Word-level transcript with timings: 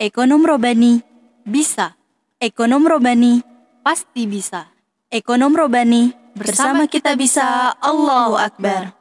Ekonom 0.00 0.48
Robani, 0.48 1.04
Bisa, 1.44 1.92
Ekonom 2.40 2.88
Robani, 2.88 3.44
pasti 3.84 4.24
bisa. 4.24 4.72
Ekonom 5.12 5.52
Robani. 5.52 6.16
Bersama 6.32 6.88
kita 6.88 7.12
bisa, 7.20 7.76
Allahu 7.84 8.40
Akbar. 8.40 8.96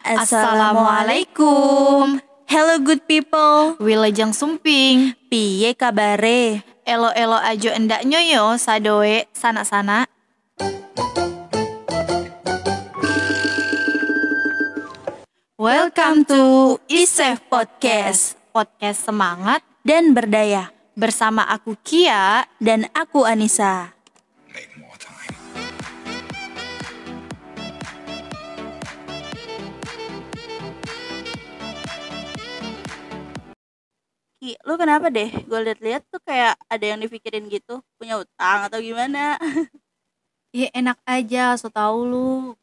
Assalamualaikum. 0.00 2.16
Hello 2.48 2.80
good 2.80 3.04
people. 3.04 3.76
Wilajeng 3.76 4.32
sumping, 4.32 5.12
Piye 5.28 5.76
kabare? 5.76 6.64
elo-elo 6.88 7.36
ajo 7.36 7.68
endak 7.76 8.08
nyoyo 8.08 8.56
sadoe 8.56 9.28
sana-sana. 9.36 10.08
Welcome 15.58 16.22
to 16.30 16.78
Isef 16.86 17.42
Podcast. 17.50 18.38
Podcast 18.54 19.10
semangat 19.10 19.58
Dan 19.82 20.14
berdaya. 20.14 20.70
bersama 20.94 21.42
aku 21.50 21.74
Kia. 21.82 22.46
Dan 22.62 22.86
aku 22.94 23.26
Anissa. 23.26 23.90
Ki, 34.38 34.54
lu 34.62 34.78
kenapa 34.78 35.10
deh? 35.10 35.26
Gue 35.50 35.58
liat-liat 35.66 36.06
tuh 36.06 36.22
kayak 36.22 36.54
ada 36.70 36.84
yang 36.86 37.02
dipikirin 37.02 37.50
gitu, 37.50 37.82
punya 37.98 38.22
utang 38.22 38.70
atau 38.70 38.78
gimana? 38.78 39.34
Ya 40.48 40.72
enak 40.72 40.96
aja, 41.04 41.60
so 41.60 41.68
tau 41.68 42.08
lu. 42.08 42.56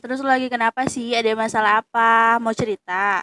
Terus 0.00 0.24
lu 0.24 0.28
lagi 0.32 0.48
kenapa 0.48 0.88
sih? 0.88 1.12
Ada 1.12 1.36
masalah 1.36 1.84
apa? 1.84 2.40
Mau 2.40 2.56
cerita? 2.56 3.20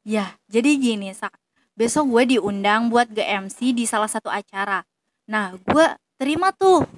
Ya, 0.00 0.32
jadi 0.48 0.72
gini, 0.80 1.12
Sak. 1.12 1.36
Besok 1.76 2.08
gue 2.16 2.40
diundang 2.40 2.88
buat 2.88 3.04
ge-MC 3.12 3.76
di 3.76 3.84
salah 3.84 4.08
satu 4.08 4.32
acara. 4.32 4.80
Nah, 5.28 5.52
gue 5.52 5.86
terima 6.16 6.48
tuh. 6.56 6.88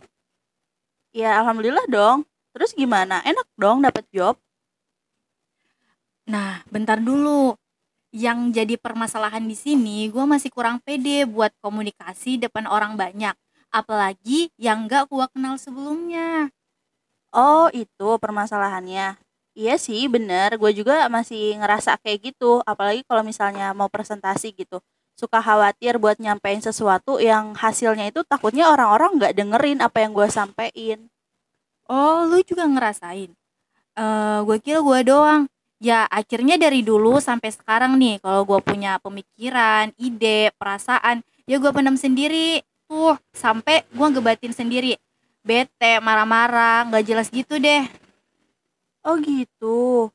Ya 1.11 1.43
alhamdulillah 1.43 1.91
dong. 1.91 2.23
Terus 2.55 2.71
gimana? 2.79 3.19
Enak 3.27 3.49
dong 3.59 3.83
dapat 3.83 4.07
job? 4.15 4.39
Nah, 6.31 6.63
bentar 6.71 7.03
dulu. 7.03 7.59
Yang 8.15 8.63
jadi 8.63 8.75
permasalahan 8.79 9.43
di 9.45 9.59
sini, 9.59 10.07
gue 10.09 10.25
masih 10.25 10.55
kurang 10.55 10.79
pede 10.79 11.27
buat 11.27 11.51
komunikasi 11.59 12.39
depan 12.39 12.71
orang 12.71 12.95
banyak. 12.95 13.35
Apalagi 13.75 14.55
yang 14.57 14.87
gak 14.87 15.11
gue 15.11 15.27
kenal 15.35 15.59
sebelumnya. 15.59 16.55
Oh 17.33 17.69
itu 17.77 18.09
permasalahannya. 18.17 19.21
Iya 19.59 19.75
sih 19.77 20.07
bener, 20.07 20.55
gue 20.55 20.71
juga 20.71 21.11
masih 21.11 21.59
ngerasa 21.61 21.99
kayak 22.01 22.33
gitu. 22.33 22.63
Apalagi 22.65 23.03
kalau 23.05 23.27
misalnya 23.27 23.75
mau 23.77 23.91
presentasi 23.91 24.55
gitu. 24.55 24.81
Suka 25.19 25.43
khawatir 25.43 25.99
buat 25.99 26.17
nyampein 26.23 26.63
sesuatu 26.63 27.19
yang 27.19 27.53
hasilnya 27.59 28.07
itu 28.15 28.23
takutnya 28.23 28.71
orang-orang 28.71 29.19
nggak 29.19 29.35
dengerin 29.35 29.79
apa 29.83 29.99
yang 30.07 30.15
gue 30.15 30.29
sampein. 30.31 31.11
Oh, 31.89 32.29
lu 32.29 32.41
juga 32.45 32.69
ngerasain? 32.69 33.33
Eh, 33.99 34.39
gue 34.47 34.59
kira 34.63 34.81
gue 34.85 35.01
doang. 35.07 35.43
Ya, 35.83 36.07
akhirnya 36.11 36.59
dari 36.59 36.83
dulu 36.83 37.19
sampai 37.23 37.51
sekarang 37.55 37.99
nih, 38.03 38.19
kalau 38.23 38.43
gue 38.47 38.59
punya 38.63 38.99
pemikiran, 39.03 39.95
ide, 39.99 40.51
perasaan, 40.59 41.23
ya 41.47 41.57
gue 41.63 41.71
pendam 41.75 41.95
sendiri. 41.99 42.63
Tuh, 42.91 43.19
sampai 43.35 43.87
gue 43.91 44.07
ngebatin 44.11 44.55
sendiri. 44.55 44.99
Bete, 45.49 45.97
marah-marah, 46.05 46.85
nggak 46.93 47.05
jelas 47.09 47.33
gitu 47.33 47.57
deh. 47.57 47.89
Oh 49.01 49.17
gitu. 49.17 50.13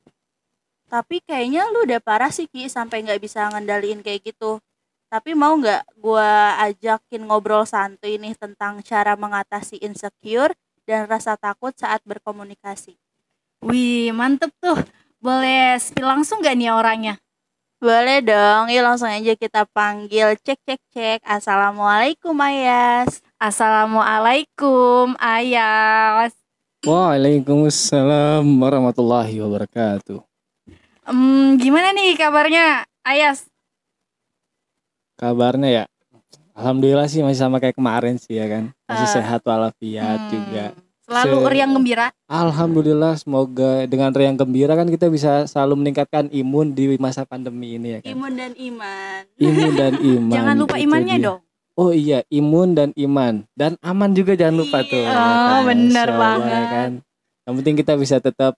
Tapi 0.85 1.25
kayaknya 1.25 1.65
lu 1.73 1.89
udah 1.89 1.97
parah 1.97 2.29
sih 2.29 2.45
Ki 2.45 2.69
sampai 2.69 3.01
nggak 3.01 3.17
bisa 3.17 3.49
ngendaliin 3.49 4.05
kayak 4.05 4.29
gitu. 4.29 4.61
Tapi 5.09 5.33
mau 5.33 5.57
nggak 5.57 5.97
gue 5.97 6.31
ajakin 6.69 7.25
ngobrol 7.25 7.65
santuy 7.65 8.21
nih 8.21 8.37
tentang 8.37 8.85
cara 8.85 9.17
mengatasi 9.17 9.81
insecure 9.81 10.53
dan 10.85 11.09
rasa 11.09 11.33
takut 11.33 11.73
saat 11.73 12.05
berkomunikasi. 12.05 12.93
Wih, 13.65 14.13
mantep 14.13 14.53
tuh. 14.61 14.77
Boleh 15.17 15.81
spill 15.81 16.05
langsung 16.05 16.45
gak 16.45 16.53
nih 16.53 16.69
orangnya? 16.69 17.17
Boleh 17.81 18.21
dong, 18.21 18.69
yuk 18.69 18.83
langsung 18.85 19.09
aja 19.09 19.33
kita 19.33 19.65
panggil 19.71 20.37
cek 20.45 20.59
cek 20.61 20.81
cek. 20.93 21.19
Assalamualaikum 21.25 22.35
Ayas. 22.37 23.23
Assalamualaikum, 23.43 25.19
Ayas. 25.19 26.31
Waalaikumsalam 26.87 28.39
warahmatullahi 28.39 29.35
wabarakatuh. 29.43 30.23
Hmm, 31.03 31.59
gimana 31.59 31.91
nih 31.91 32.15
kabarnya, 32.15 32.87
Ayas? 33.03 33.43
Kabarnya 35.19 35.83
ya, 35.83 35.83
alhamdulillah 36.55 37.03
sih 37.11 37.19
masih 37.19 37.43
sama 37.43 37.59
kayak 37.59 37.75
kemarin 37.75 38.15
sih 38.15 38.39
ya 38.39 38.47
kan, 38.47 38.71
masih 38.87 39.11
Eh, 39.11 39.15
sehat 39.19 39.43
walafiat 39.43 40.23
Hmm, 40.23 40.31
juga. 40.31 40.65
Selalu 41.03 41.35
Se- 41.35 41.51
riang 41.51 41.71
gembira. 41.75 42.15
Alhamdulillah, 42.31 43.19
semoga 43.19 43.83
dengan 43.91 44.15
riang 44.15 44.39
gembira 44.39 44.79
kan 44.79 44.87
kita 44.87 45.11
bisa 45.11 45.51
selalu 45.51 45.83
meningkatkan 45.83 46.31
imun 46.31 46.71
di 46.71 46.95
masa 46.95 47.27
pandemi 47.27 47.75
ini 47.75 47.99
ya 47.99 48.07
kan. 48.07 48.15
Imun 48.15 48.33
dan 48.39 48.55
iman. 48.55 49.21
Imun 49.35 49.73
dan 49.75 49.93
iman. 50.15 50.31
Jangan 50.31 50.55
lupa 50.55 50.79
imannya 50.79 51.19
dia. 51.19 51.27
dong. 51.27 51.43
Oh 51.73 51.89
iya, 51.89 52.21
imun 52.29 52.77
dan 52.77 52.93
iman 52.93 53.49
dan 53.57 53.81
aman 53.81 54.13
juga 54.13 54.37
jangan 54.37 54.61
lupa 54.61 54.85
tuh. 54.85 54.93
Iya. 54.93 55.09
ya 55.09 55.17
Oh, 55.17 55.25
kan? 55.57 55.63
bener 55.65 56.07
ya 56.07 56.17
banget. 56.21 56.65
kan. 56.69 56.91
Yang 57.43 57.53
penting 57.59 57.75
kita 57.81 57.93
bisa 57.97 58.15
tetap 58.21 58.53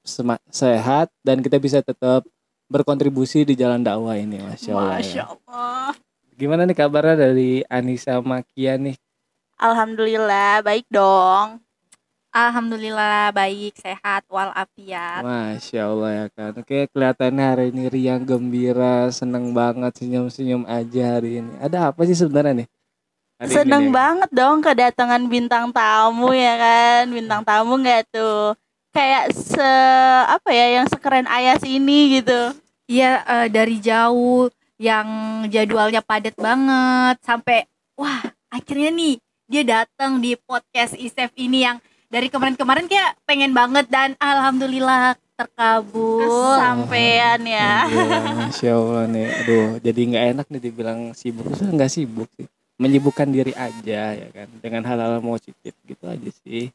sehat 0.52 1.08
dan 1.24 1.40
kita 1.40 1.58
bisa 1.58 1.80
tetap 1.80 2.28
berkontribusi 2.68 3.48
di 3.48 3.56
jalan 3.56 3.82
dakwah 3.82 4.20
ini, 4.20 4.44
masya 4.44 4.72
Allah. 4.76 4.84
ya. 4.84 5.00
Masya 5.00 5.24
Allah. 5.32 5.90
Gimana 6.36 6.68
nih 6.68 6.76
kabarnya 6.76 7.16
dari 7.16 7.64
Anissa 7.66 8.20
Makia 8.20 8.76
nih? 8.76 9.00
Alhamdulillah 9.56 10.60
baik 10.62 10.84
dong. 10.92 11.64
Alhamdulillah 12.36 13.32
baik, 13.32 13.80
sehat, 13.80 14.28
walafiat. 14.28 15.24
Masya 15.24 15.88
Allah 15.88 16.12
ya 16.12 16.26
kan. 16.36 16.52
Oke 16.60 16.92
kelihatannya 16.92 17.46
hari 17.48 17.66
ini 17.72 17.88
riang 17.88 18.28
gembira, 18.28 19.08
seneng 19.08 19.56
banget 19.56 19.96
senyum-senyum 19.96 20.68
aja 20.68 21.16
hari 21.16 21.40
ini. 21.40 21.56
Ada 21.64 21.96
apa 21.96 22.04
sih 22.04 22.12
sebenarnya 22.12 22.60
nih? 22.60 22.68
Hari 23.36 23.52
Seneng 23.52 23.92
banget 23.92 24.32
dong 24.32 24.64
kedatangan 24.64 25.28
bintang 25.28 25.68
tamu 25.76 26.32
ya 26.32 26.56
kan. 26.56 27.04
Bintang 27.12 27.44
tamu 27.44 27.76
nggak 27.84 28.08
tuh? 28.08 28.56
Kayak 28.96 29.36
se 29.36 29.72
apa 30.24 30.56
ya 30.56 30.80
yang 30.80 30.88
sekeren 30.88 31.28
Ayas 31.28 31.60
ini 31.68 32.16
gitu. 32.16 32.56
Iya, 32.88 33.28
eh, 33.28 33.48
dari 33.52 33.84
jauh 33.84 34.48
yang 34.80 35.08
jadwalnya 35.52 36.00
padat 36.00 36.36
banget 36.40 37.20
sampai 37.28 37.68
wah, 38.00 38.24
akhirnya 38.48 38.92
nih 38.92 39.20
dia 39.52 39.64
datang 39.68 40.24
di 40.24 40.40
podcast 40.40 40.96
Isef 40.96 41.32
ini 41.36 41.68
yang 41.68 41.84
dari 42.08 42.32
kemarin-kemarin 42.32 42.88
kayak 42.88 43.20
pengen 43.28 43.52
banget 43.52 43.92
dan 43.92 44.16
alhamdulillah 44.16 45.20
terkabul. 45.36 46.56
Sampean 46.56 47.44
ya. 47.44 47.84
Alhamdulillah, 47.84 48.48
Masya 48.48 48.72
Allah 48.80 49.04
nih. 49.12 49.28
Aduh, 49.44 49.68
jadi 49.84 50.00
nggak 50.08 50.26
enak 50.32 50.46
nih 50.48 50.62
dibilang 50.64 51.00
sibuk. 51.12 51.52
Terus 51.52 51.68
nggak 51.68 51.92
sibuk 51.92 52.32
sih. 52.40 52.48
Menyibukkan 52.76 53.28
diri 53.32 53.56
aja 53.56 54.16
ya 54.16 54.28
kan. 54.32 54.48
Dengan 54.60 54.84
hal-hal 54.84 55.24
positif 55.24 55.74
gitu 55.88 56.04
aja 56.06 56.30
sih. 56.44 56.72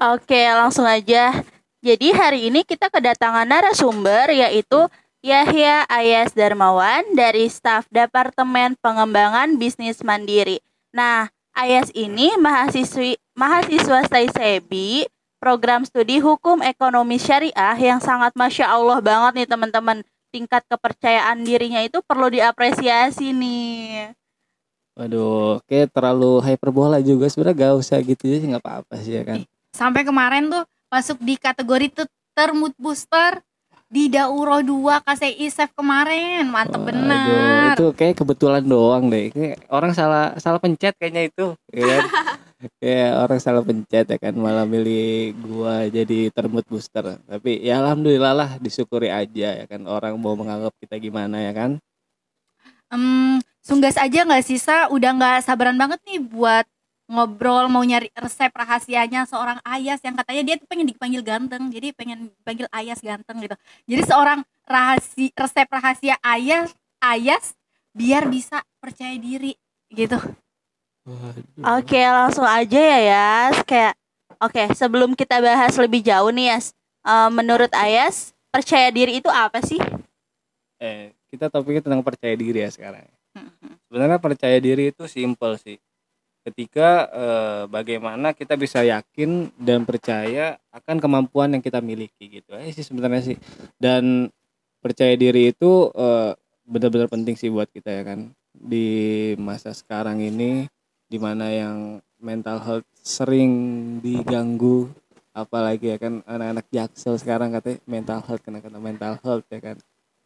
Oke, 0.00 0.40
langsung 0.48 0.88
aja. 0.88 1.44
Jadi 1.82 2.14
hari 2.14 2.48
ini 2.48 2.62
kita 2.62 2.88
kedatangan 2.88 3.44
narasumber 3.44 4.30
yaitu 4.30 4.86
Yahya 5.22 5.86
Ayas 5.86 6.34
Darmawan 6.34 7.02
dari 7.14 7.46
staf 7.46 7.86
Departemen 7.90 8.74
Pengembangan 8.78 9.54
Bisnis 9.58 10.02
Mandiri. 10.02 10.58
Nah, 10.90 11.30
Ayas 11.52 11.92
ini 11.92 12.32
mahasiswi 12.40 13.20
mahasiswa 13.36 14.08
STAISEBI 14.08 15.04
program 15.36 15.84
studi 15.84 16.16
Hukum 16.16 16.64
Ekonomi 16.64 17.20
Syariah 17.20 17.76
yang 17.76 18.00
sangat 18.00 18.32
masya 18.38 18.72
Allah 18.72 19.04
banget 19.04 19.44
nih 19.44 19.48
teman-teman. 19.50 19.98
Tingkat 20.32 20.64
kepercayaan 20.64 21.44
dirinya 21.44 21.84
itu 21.84 22.00
perlu 22.00 22.32
diapresiasi 22.32 23.36
nih. 23.36 24.16
Waduh, 24.92 25.64
kayak 25.64 25.88
terlalu 25.88 26.44
hyperbola 26.44 27.00
juga. 27.00 27.24
Sebenarnya 27.32 27.72
gak 27.72 27.80
usah 27.80 27.98
gitu 28.04 28.28
aja 28.28 28.44
nggak 28.44 28.64
apa-apa 28.64 28.94
sih 29.00 29.16
ya 29.16 29.24
kan. 29.24 29.40
Sampai 29.72 30.04
kemarin 30.04 30.52
tuh 30.52 30.64
masuk 30.92 31.16
di 31.24 31.40
kategori 31.40 31.86
tuh 31.96 32.06
termood 32.36 32.76
booster 32.76 33.40
di 33.92 34.08
Dauro 34.08 34.60
2 34.60 35.04
KCI 35.04 35.48
Isef 35.48 35.72
kemarin. 35.72 36.44
Mantep 36.48 36.80
Waduh, 36.80 36.88
bener. 36.88 37.72
Itu 37.76 37.86
kayak 37.96 38.20
kebetulan 38.20 38.64
doang 38.64 39.08
deh. 39.08 39.32
Kayak 39.32 39.64
orang 39.72 39.92
salah 39.96 40.36
salah 40.36 40.60
pencet 40.60 40.92
kayaknya 41.00 41.28
itu. 41.28 41.56
Ya 41.72 42.00
kayak 42.80 43.10
orang 43.16 43.40
salah 43.42 43.62
pencet 43.64 44.06
ya 44.06 44.18
kan 44.20 44.34
malah 44.36 44.68
milih 44.68 45.36
gua 45.44 45.88
jadi 45.88 46.32
termut 46.32 46.68
booster. 46.68 47.20
Tapi 47.28 47.64
ya 47.64 47.80
alhamdulillah 47.84 48.32
lah 48.32 48.50
disyukuri 48.60 49.12
aja 49.12 49.60
ya 49.60 49.64
kan 49.64 49.84
orang 49.84 50.16
mau 50.16 50.32
menganggap 50.36 50.72
kita 50.80 50.96
gimana 50.96 51.40
ya 51.44 51.52
kan. 51.52 51.80
Em, 52.92 53.40
Sunggas 53.62 53.94
aja 53.94 54.26
nggak 54.26 54.42
sisa 54.42 54.90
udah 54.90 55.14
nggak 55.14 55.38
sabaran 55.46 55.78
banget 55.78 56.02
nih 56.02 56.18
buat 56.18 56.66
ngobrol 57.06 57.70
mau 57.70 57.86
nyari 57.86 58.10
resep 58.10 58.50
rahasianya 58.50 59.22
seorang 59.22 59.62
Ayas 59.62 60.02
yang 60.02 60.18
katanya 60.18 60.42
dia 60.42 60.56
tuh 60.58 60.66
pengen 60.66 60.90
dipanggil 60.90 61.22
ganteng 61.22 61.70
jadi 61.70 61.94
pengen 61.94 62.34
dipanggil 62.34 62.66
Ayas 62.74 62.98
ganteng 62.98 63.38
gitu 63.38 63.54
jadi 63.86 64.02
seorang 64.02 64.42
rahasi 64.66 65.30
resep 65.30 65.68
rahasia 65.70 66.18
Ayas 66.26 66.74
Ayas 66.98 67.54
biar 67.94 68.26
bisa 68.26 68.64
percaya 68.82 69.14
diri 69.14 69.54
gitu. 69.92 70.18
Oke, 71.60 72.00
langsung 72.00 72.46
aja 72.46 72.78
ya, 72.78 72.98
Yas. 73.02 73.56
Kayak 73.66 73.94
oke, 74.40 74.62
sebelum 74.72 75.12
kita 75.12 75.42
bahas 75.42 75.74
lebih 75.76 76.00
jauh 76.00 76.32
nih, 76.32 76.56
Yas. 76.56 76.72
eh, 77.02 77.30
menurut 77.34 77.68
Ayas, 77.74 78.32
percaya 78.54 78.88
diri 78.94 79.18
itu 79.18 79.28
apa 79.28 79.60
sih? 79.60 79.82
Eh, 80.78 81.10
kita 81.32 81.48
topiknya 81.48 81.80
tentang 81.80 82.04
percaya 82.04 82.36
diri 82.36 82.60
ya 82.60 82.68
sekarang. 82.68 83.08
Sebenarnya 83.88 84.20
percaya 84.20 84.60
diri 84.60 84.92
itu 84.92 85.08
simple 85.08 85.56
sih. 85.56 85.80
Ketika 86.44 87.08
eh, 87.08 87.62
bagaimana 87.72 88.36
kita 88.36 88.60
bisa 88.60 88.84
yakin 88.84 89.48
dan 89.56 89.88
percaya 89.88 90.60
akan 90.68 91.00
kemampuan 91.00 91.56
yang 91.56 91.64
kita 91.64 91.80
miliki 91.80 92.28
gitu. 92.28 92.52
Eh 92.52 92.68
sih 92.76 92.84
sebenarnya 92.84 93.32
sih. 93.32 93.36
Dan 93.80 94.28
percaya 94.84 95.16
diri 95.16 95.56
itu 95.56 95.88
eh, 95.96 96.36
benar-benar 96.68 97.08
penting 97.08 97.32
sih 97.40 97.48
buat 97.48 97.72
kita 97.72 97.88
ya 97.88 98.02
kan. 98.04 98.28
Di 98.52 99.32
masa 99.40 99.72
sekarang 99.72 100.20
ini 100.20 100.68
di 101.08 101.16
mana 101.16 101.48
yang 101.48 102.04
mental 102.20 102.60
health 102.60 102.88
sering 103.00 103.52
diganggu 104.04 104.92
apalagi 105.32 105.96
ya 105.96 105.98
kan 105.98 106.20
anak-anak 106.28 106.68
jaksel 106.68 107.16
sekarang 107.16 107.56
katanya 107.56 107.80
mental 107.88 108.20
health 108.20 108.42
kena 108.44 108.60
kena 108.60 108.78
mental 108.78 109.16
health 109.24 109.48
ya 109.48 109.60
kan 109.64 109.76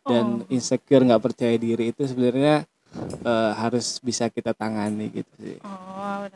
dan 0.06 0.24
insecure 0.48 1.02
nggak 1.02 1.22
percaya 1.22 1.54
diri 1.56 1.90
itu 1.90 2.02
sebenarnya 2.02 2.62
eh, 3.22 3.52
harus 3.54 3.98
bisa 3.98 4.26
kita 4.28 4.50
tangani 4.52 5.10
gitu 5.12 5.32
sih 5.36 5.58
Oh, 5.60 6.26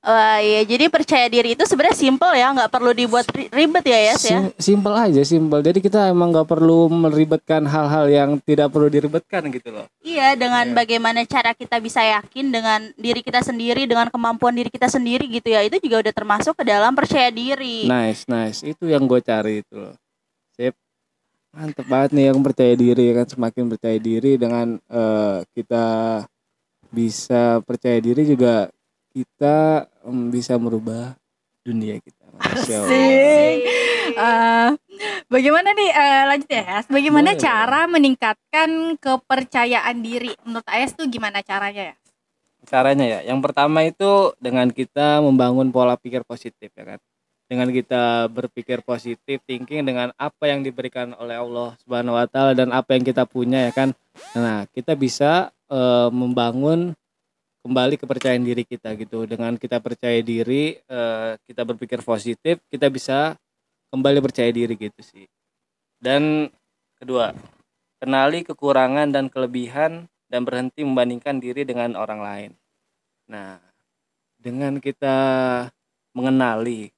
Wah, 0.00 0.40
iya. 0.40 0.64
Jadi 0.64 0.88
percaya 0.88 1.28
diri 1.28 1.52
itu 1.52 1.60
sebenarnya 1.60 1.92
simple 1.92 2.32
ya, 2.32 2.48
nggak 2.56 2.72
perlu 2.72 2.96
dibuat 2.96 3.28
ri- 3.28 3.52
ribet 3.52 3.84
ya, 3.84 4.00
ya. 4.00 4.14
Sim- 4.16 4.48
simple 4.56 4.96
aja 4.96 5.20
simple 5.22 5.60
jadi 5.60 5.76
kita 5.76 6.08
emang 6.08 6.32
nggak 6.32 6.48
perlu 6.48 6.88
meribetkan 6.88 7.68
hal-hal 7.68 8.08
yang 8.08 8.30
tidak 8.40 8.72
perlu 8.72 8.88
diribetkan 8.88 9.52
gitu 9.52 9.68
loh 9.68 9.84
Iya, 10.00 10.40
dengan 10.40 10.64
Iya. 10.66 10.74
bagaimana 10.74 11.20
cara 11.28 11.52
kita 11.52 11.76
bisa 11.78 12.00
yakin 12.00 12.48
dengan 12.48 12.80
diri 12.96 13.20
kita 13.20 13.44
sendiri, 13.44 13.84
dengan 13.84 14.08
kemampuan 14.08 14.56
diri 14.56 14.72
kita 14.72 14.88
sendiri 14.88 15.28
gitu 15.28 15.52
ya. 15.52 15.60
Itu 15.60 15.76
juga 15.78 16.00
udah 16.00 16.14
termasuk 16.16 16.56
ke 16.56 16.64
dalam 16.64 16.96
percaya 16.96 17.28
diri. 17.28 17.84
nice 17.84 18.24
nice 18.24 18.64
itu 18.64 18.88
yang 18.88 19.04
gue 19.04 19.20
cari 19.20 19.60
itu 19.60 19.74
loh 19.76 19.92
mantep 21.50 21.86
banget 21.86 22.10
nih 22.14 22.24
yang 22.30 22.40
percaya 22.40 22.74
diri 22.78 23.06
kan 23.10 23.26
semakin 23.26 23.64
percaya 23.70 23.98
diri 23.98 24.38
dengan 24.38 24.78
eh, 24.78 25.38
kita 25.54 25.86
bisa 26.90 27.58
percaya 27.62 27.98
diri 27.98 28.22
juga 28.26 28.70
kita 29.10 29.86
em, 30.06 30.30
bisa 30.30 30.54
merubah 30.58 31.14
dunia 31.66 31.98
kita 31.98 32.22
Masya. 32.38 32.78
Asik. 32.86 33.56
Eh, 34.10 34.68
bagaimana 35.30 35.70
nih 35.70 35.90
eh, 35.90 36.22
lanjut 36.26 36.50
ya? 36.50 36.82
Bagaimana 36.90 37.30
Boleh. 37.34 37.42
cara 37.42 37.80
meningkatkan 37.86 38.70
kepercayaan 38.98 40.02
diri? 40.02 40.34
Menurut 40.42 40.66
Ayas 40.66 40.94
tuh 40.98 41.06
gimana 41.06 41.42
caranya 41.46 41.94
ya? 41.94 41.96
caranya 42.68 43.04
ya 43.08 43.20
yang 43.24 43.40
pertama 43.40 43.86
itu 43.86 44.36
dengan 44.36 44.68
kita 44.68 45.24
membangun 45.24 45.72
pola 45.72 45.96
pikir 45.96 46.26
positif 46.28 46.68
ya 46.70 46.84
kan 46.96 47.00
dengan 47.50 47.66
kita 47.74 48.30
berpikir 48.30 48.78
positif 48.86 49.42
thinking 49.42 49.82
dengan 49.82 50.14
apa 50.14 50.46
yang 50.46 50.62
diberikan 50.62 51.18
oleh 51.18 51.34
Allah 51.34 51.74
Subhanahu 51.82 52.14
wa 52.14 52.26
taala 52.30 52.54
dan 52.54 52.70
apa 52.70 52.94
yang 52.94 53.02
kita 53.02 53.26
punya 53.26 53.66
ya 53.66 53.72
kan? 53.74 53.90
Nah 54.38 54.70
kita 54.70 54.94
bisa 54.94 55.50
eh, 55.66 56.08
membangun 56.14 56.94
kembali 57.66 57.98
kepercayaan 57.98 58.46
diri 58.46 58.62
kita 58.62 58.94
gitu. 58.94 59.26
Dengan 59.26 59.58
kita 59.58 59.82
percaya 59.82 60.22
diri 60.22 60.78
eh, 60.78 61.30
kita 61.42 61.66
berpikir 61.66 62.06
positif 62.06 62.62
kita 62.70 62.86
bisa 62.86 63.34
kembali 63.90 64.22
percaya 64.22 64.54
diri 64.54 64.78
gitu 64.78 65.02
sih. 65.02 65.26
Dan 65.98 66.46
kedua 67.02 67.34
kenali 67.98 68.46
kekurangan 68.46 69.10
dan 69.10 69.26
kelebihan 69.26 70.06
dan 70.30 70.46
berhenti 70.46 70.86
membandingkan 70.86 71.42
diri 71.42 71.66
dengan 71.66 71.98
orang 71.98 72.22
lain. 72.22 72.50
Nah, 73.26 73.58
dengan 74.38 74.78
kita 74.78 75.18
mengenali 76.14 76.94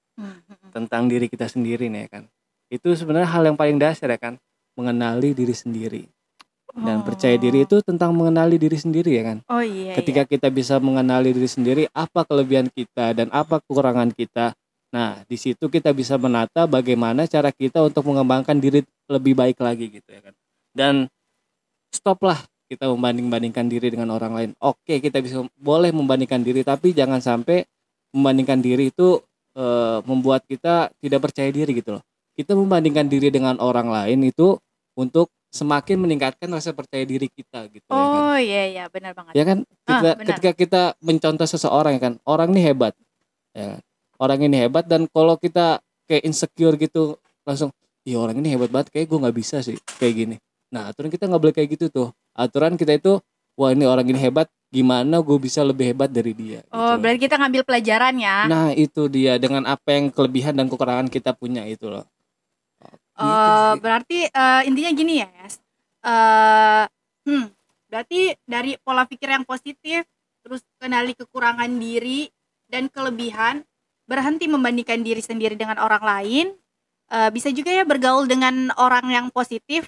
tentang 0.70 1.08
diri 1.08 1.26
kita 1.26 1.48
sendiri 1.48 1.88
nih 1.88 2.06
ya 2.06 2.08
kan, 2.20 2.24
itu 2.68 2.88
sebenarnya 2.92 3.28
hal 3.28 3.42
yang 3.48 3.56
paling 3.56 3.76
dasar 3.80 4.12
ya 4.12 4.20
kan, 4.20 4.34
mengenali 4.76 5.32
diri 5.36 5.52
sendiri 5.52 6.04
dan 6.72 7.04
percaya 7.04 7.36
diri 7.36 7.68
itu 7.68 7.84
tentang 7.84 8.16
mengenali 8.16 8.56
diri 8.56 8.80
sendiri 8.80 9.12
ya 9.12 9.22
kan. 9.28 9.38
Oh 9.52 9.60
iya. 9.60 9.92
Ketika 9.92 10.24
kita 10.24 10.48
bisa 10.48 10.80
mengenali 10.80 11.36
diri 11.36 11.44
sendiri, 11.44 11.82
apa 11.92 12.24
kelebihan 12.24 12.72
kita 12.72 13.12
dan 13.12 13.28
apa 13.28 13.60
kekurangan 13.60 14.08
kita. 14.16 14.56
Nah, 14.92 15.20
di 15.28 15.36
situ 15.36 15.68
kita 15.68 15.92
bisa 15.92 16.16
menata 16.16 16.64
bagaimana 16.64 17.28
cara 17.28 17.52
kita 17.52 17.84
untuk 17.84 18.08
mengembangkan 18.08 18.56
diri 18.56 18.84
lebih 19.08 19.36
baik 19.36 19.60
lagi 19.60 19.88
gitu 20.00 20.08
ya 20.08 20.20
kan. 20.24 20.34
Dan 20.72 20.94
stoplah 21.92 22.40
kita 22.72 22.88
membanding-bandingkan 22.88 23.68
diri 23.68 23.92
dengan 23.92 24.16
orang 24.16 24.32
lain. 24.32 24.50
Oke, 24.56 24.96
kita 25.00 25.20
bisa 25.20 25.44
boleh 25.60 25.92
membandingkan 25.92 26.40
diri, 26.40 26.64
tapi 26.64 26.96
jangan 26.96 27.20
sampai 27.20 27.68
membandingkan 28.16 28.64
diri 28.64 28.88
itu 28.88 29.20
eh, 29.52 29.98
membuat 30.04 30.44
kita 30.44 30.90
tidak 30.98 31.20
percaya 31.22 31.48
diri 31.48 31.72
gitu 31.72 31.98
loh. 31.98 32.02
Kita 32.32 32.56
membandingkan 32.56 33.06
diri 33.06 33.28
dengan 33.28 33.60
orang 33.60 33.88
lain 33.88 34.24
itu 34.24 34.56
untuk 34.96 35.28
semakin 35.52 36.00
meningkatkan 36.00 36.48
rasa 36.48 36.72
percaya 36.72 37.04
diri 37.04 37.28
kita 37.28 37.68
gitu 37.68 37.84
ya 37.84 37.92
kan 38.08 38.20
Oh 38.24 38.38
iya 38.40 38.62
iya 38.72 38.84
benar 38.88 39.12
banget. 39.12 39.36
ya 39.36 39.44
kan 39.44 39.58
Ah, 39.84 39.84
kita, 39.84 40.10
benar. 40.16 40.26
ketika 40.32 40.50
kita 40.56 40.82
mencontoh 40.98 41.44
seseorang 41.44 41.92
ya 41.92 42.00
kan 42.00 42.14
orang 42.24 42.56
ini 42.56 42.60
hebat 42.64 42.96
ya 43.52 43.76
kan? 43.76 43.80
orang 44.16 44.38
ini 44.48 44.56
hebat 44.58 44.88
dan 44.88 45.04
kalau 45.12 45.36
kita 45.36 45.84
kayak 46.08 46.24
insecure 46.24 46.80
gitu 46.80 47.20
langsung 47.44 47.68
iya 48.02 48.16
orang 48.16 48.40
ini 48.40 48.48
hebat 48.48 48.72
banget 48.72 48.88
kayak 48.88 49.12
gue 49.12 49.18
nggak 49.20 49.36
bisa 49.36 49.60
sih 49.60 49.76
kayak 50.00 50.14
gini 50.16 50.36
nah 50.72 50.88
aturan 50.88 51.12
kita 51.12 51.28
nggak 51.28 51.42
boleh 51.44 51.52
kayak 51.52 51.68
gitu 51.68 51.86
tuh 51.92 52.08
aturan 52.32 52.80
kita 52.80 52.96
itu 52.96 53.20
wah 53.54 53.70
ini 53.70 53.84
orang 53.84 54.06
ini 54.06 54.18
hebat 54.18 54.48
gimana 54.72 55.20
gue 55.20 55.36
bisa 55.36 55.60
lebih 55.60 55.92
hebat 55.92 56.08
dari 56.08 56.32
dia 56.32 56.60
Oh 56.72 56.96
gitu. 56.96 57.00
berarti 57.04 57.18
kita 57.28 57.36
ngambil 57.36 57.62
pelajaran 57.62 58.14
ya. 58.16 58.36
nah 58.48 58.68
itu 58.72 59.04
dia 59.06 59.36
dengan 59.36 59.68
apa 59.68 59.88
yang 59.92 60.08
kelebihan 60.08 60.56
dan 60.56 60.66
kekurangan 60.66 61.08
kita 61.08 61.36
punya 61.36 61.64
itu 61.64 61.88
loh 61.88 62.04
Gitu 63.12 63.52
sih. 63.54 63.78
berarti 63.78 64.18
eh, 64.26 64.60
intinya 64.66 64.90
gini 64.90 65.14
ya, 65.22 65.28
Yas. 65.44 65.54
Eh, 66.02 66.84
hmm, 67.28 67.44
berarti 67.86 68.20
dari 68.42 68.74
pola 68.80 69.04
pikir 69.04 69.28
yang 69.30 69.44
positif, 69.44 70.02
terus 70.42 70.64
kenali 70.80 71.12
kekurangan 71.14 71.70
diri 71.70 72.26
dan 72.66 72.88
kelebihan, 72.88 73.62
berhenti 74.08 74.48
membandingkan 74.48 75.04
diri 75.04 75.20
sendiri 75.20 75.54
dengan 75.54 75.78
orang 75.78 76.02
lain, 76.02 76.46
eh, 77.12 77.30
bisa 77.30 77.52
juga 77.52 77.70
ya 77.70 77.84
bergaul 77.86 78.26
dengan 78.26 78.72
orang 78.80 79.06
yang 79.12 79.26
positif 79.30 79.86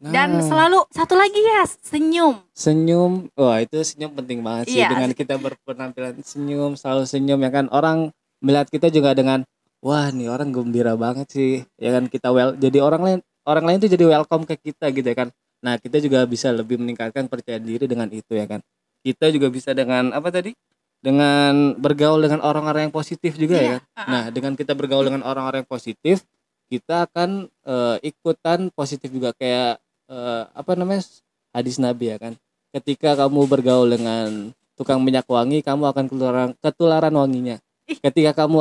dan 0.00 0.32
Nah. 0.32 0.40
selalu 0.40 0.80
satu 0.88 1.12
lagi 1.12 1.36
ya 1.36 1.68
senyum. 1.84 2.40
senyum 2.56 3.28
wah 3.36 3.60
itu 3.60 3.76
senyum 3.84 4.16
penting 4.16 4.40
banget 4.40 4.72
sih. 4.72 4.80
Iya. 4.80 4.88
dengan 4.96 5.12
kita 5.12 5.36
berpenampilan 5.36 6.16
senyum 6.24 6.72
selalu 6.72 7.04
senyum 7.04 7.36
ya 7.36 7.52
kan? 7.52 7.68
Orang 7.68 8.08
melihat 8.40 8.72
kita 8.72 8.88
juga 8.88 9.12
dengan 9.12 9.44
wah 9.78 10.08
nih 10.08 10.32
orang 10.32 10.48
gembira 10.50 10.96
banget 10.96 11.28
sih. 11.28 11.52
Ya 11.76 11.92
kan? 11.92 12.08
Kita 12.08 12.32
well 12.32 12.56
jadi 12.56 12.80
orang 12.80 13.02
lain 13.04 13.18
orang 13.44 13.64
lain 13.68 13.78
tuh 13.84 13.92
jadi 13.92 14.04
welcome 14.08 14.48
ke 14.48 14.56
kita 14.56 14.88
gitu 14.88 15.04
ya 15.04 15.16
kan? 15.16 15.28
Nah 15.60 15.76
kita 15.76 16.00
juga 16.00 16.24
bisa 16.24 16.48
lebih 16.48 16.80
meningkatkan 16.80 17.28
percaya 17.28 17.60
diri 17.60 17.84
dengan 17.84 18.08
itu 18.08 18.32
ya 18.32 18.48
kan? 18.48 18.64
Kita 19.04 19.28
juga 19.28 19.52
bisa 19.52 19.76
dengan 19.76 20.16
apa 20.16 20.32
tadi? 20.32 20.56
Dengan 21.00 21.76
bergaul 21.76 22.20
dengan 22.20 22.40
orang-orang 22.40 22.88
yang 22.88 22.94
positif 22.94 23.36
juga 23.36 23.56
ya 23.56 23.60
Iya, 23.60 23.72
kan? 23.72 23.80
uh-uh. 23.84 24.08
nah 24.08 24.24
dengan 24.28 24.52
kita 24.52 24.72
bergaul 24.72 25.04
dengan 25.08 25.24
orang-orang 25.24 25.64
yang 25.64 25.68
positif 25.68 26.24
kita 26.68 27.04
akan 27.04 27.48
eh, 27.66 27.96
ikutan 28.06 28.68
positif 28.72 29.08
juga. 29.08 29.32
Kayak 29.36 29.80
eh, 30.10 30.42
apa 30.50 30.72
namanya 30.74 31.06
hadis 31.54 31.78
Nabi 31.78 32.12
ya 32.12 32.18
kan. 32.18 32.34
Ketika 32.70 33.14
kamu 33.18 33.46
bergaul 33.50 33.90
dengan 33.90 34.54
tukang 34.78 35.02
minyak 35.02 35.26
wangi, 35.26 35.62
kamu 35.62 35.90
akan 35.90 36.04
ketularan 36.10 36.50
ketularan 36.58 37.14
wanginya. 37.14 37.56
Ketika 37.86 38.46
kamu 38.46 38.58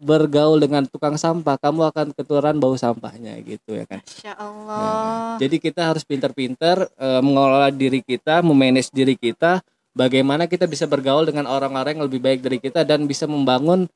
bergaul 0.00 0.58
dengan 0.58 0.88
tukang 0.88 1.20
sampah, 1.20 1.60
kamu 1.60 1.92
akan 1.92 2.06
ketularan 2.16 2.56
bau 2.56 2.74
sampahnya 2.74 3.36
gitu 3.44 3.76
ya 3.76 3.84
kan. 3.84 4.00
Masya 4.00 4.32
Allah. 4.34 5.36
Jadi 5.36 5.56
kita 5.60 5.92
harus 5.92 6.02
pintar-pintar 6.02 6.88
eh, 6.96 7.20
mengelola 7.20 7.68
diri 7.70 8.00
kita, 8.00 8.40
memanage 8.40 8.90
diri 8.90 9.14
kita, 9.14 9.60
bagaimana 9.92 10.48
kita 10.48 10.64
bisa 10.64 10.88
bergaul 10.88 11.28
dengan 11.28 11.46
orang-orang 11.46 12.00
yang 12.00 12.04
lebih 12.08 12.20
baik 12.24 12.40
dari 12.40 12.58
kita 12.58 12.82
dan 12.82 13.04
bisa 13.04 13.28
membangun 13.28 13.86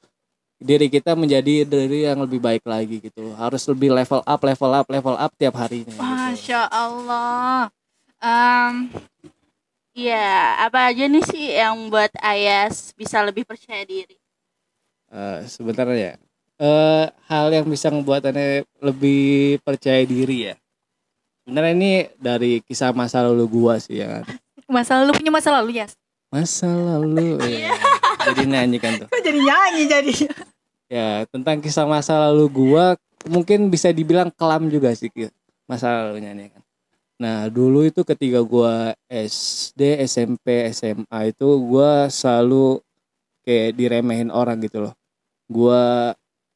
diri 0.59 0.87
kita 0.89 1.15
menjadi 1.15 1.67
diri 1.67 2.07
yang 2.07 2.23
lebih 2.23 2.39
baik 2.41 2.65
lagi 2.65 2.99
gitu. 2.99 3.35
Harus 3.35 3.65
lebih 3.67 3.91
level 3.93 4.23
up, 4.25 4.41
level 4.41 4.71
up, 4.73 4.87
level 4.89 5.17
up 5.17 5.33
tiap 5.37 5.55
harinya. 5.59 5.93
gitu. 5.93 6.01
Masya 6.01 6.61
Allah. 6.69 7.69
Em, 8.25 8.89
Iya, 9.95 10.59
apa 10.59 10.91
aja 10.91 11.07
nih 11.07 11.23
sih 11.23 11.55
yang 11.55 11.87
buat 11.87 12.11
Ayas 12.19 12.91
bisa 12.99 13.23
lebih 13.23 13.47
percaya 13.47 13.87
diri? 13.87 14.19
Eh, 15.07 15.47
sebentar 15.47 15.87
ya. 15.95 16.19
Eh 16.59 17.07
hal 17.31 17.47
yang 17.55 17.63
bisa 17.71 17.95
membuat 17.95 18.27
ane 18.27 18.67
lebih 18.83 19.63
percaya 19.63 20.03
diri 20.03 20.51
ya. 20.51 20.55
Sebenarnya 21.47 21.73
ini 21.79 21.93
dari 22.19 22.59
kisah 22.67 22.91
masa 22.91 23.23
lalu 23.23 23.47
gua 23.47 23.79
sih 23.79 24.03
ya 24.03 24.19
kan. 24.19 24.35
masa 24.67 24.99
lalu 24.99 25.15
punya 25.15 25.31
masa 25.31 25.55
lalu 25.55 25.79
ya? 25.79 25.87
Masa 26.35 26.67
lalu 26.67 27.39
ya. 27.63 27.71
Jadi 28.25 28.43
nyanyi 28.49 28.79
kan 28.81 28.93
tuh. 28.97 29.09
Kok 29.13 29.21
jadi 29.21 29.41
nyanyi 29.41 29.83
jadi? 29.85 30.13
Ya, 30.89 31.25
tentang 31.29 31.61
kisah 31.61 31.89
masa 31.89 32.17
lalu 32.29 32.49
gua 32.53 32.97
mungkin 33.29 33.73
bisa 33.73 33.89
dibilang 33.89 34.29
kelam 34.33 34.69
juga 34.69 34.93
sih 34.93 35.09
masa 35.65 36.05
lalunya 36.05 36.37
nih 36.37 36.53
kan. 36.53 36.63
Nah 37.17 37.49
dulu 37.49 37.89
itu 37.89 38.05
ketika 38.05 38.45
gua 38.45 38.93
SD, 39.09 40.05
SMP, 40.05 40.69
SMA 40.77 41.33
itu 41.33 41.49
gua 41.65 42.13
selalu 42.13 42.85
kayak 43.47 43.77
diremehin 43.81 44.29
orang 44.29 44.61
gitu 44.61 44.85
loh. 44.85 44.95
Gua 45.49 46.13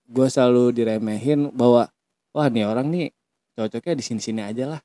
gua 0.08 0.26
selalu 0.28 0.76
diremehin 0.76 1.48
bahwa 1.52 1.88
wah 2.37 2.48
nih 2.52 2.68
orang 2.68 2.92
nih 2.92 3.08
cocoknya 3.56 3.94
di 3.96 4.04
sini-sini 4.04 4.40
aja 4.44 4.76
lah. 4.76 4.80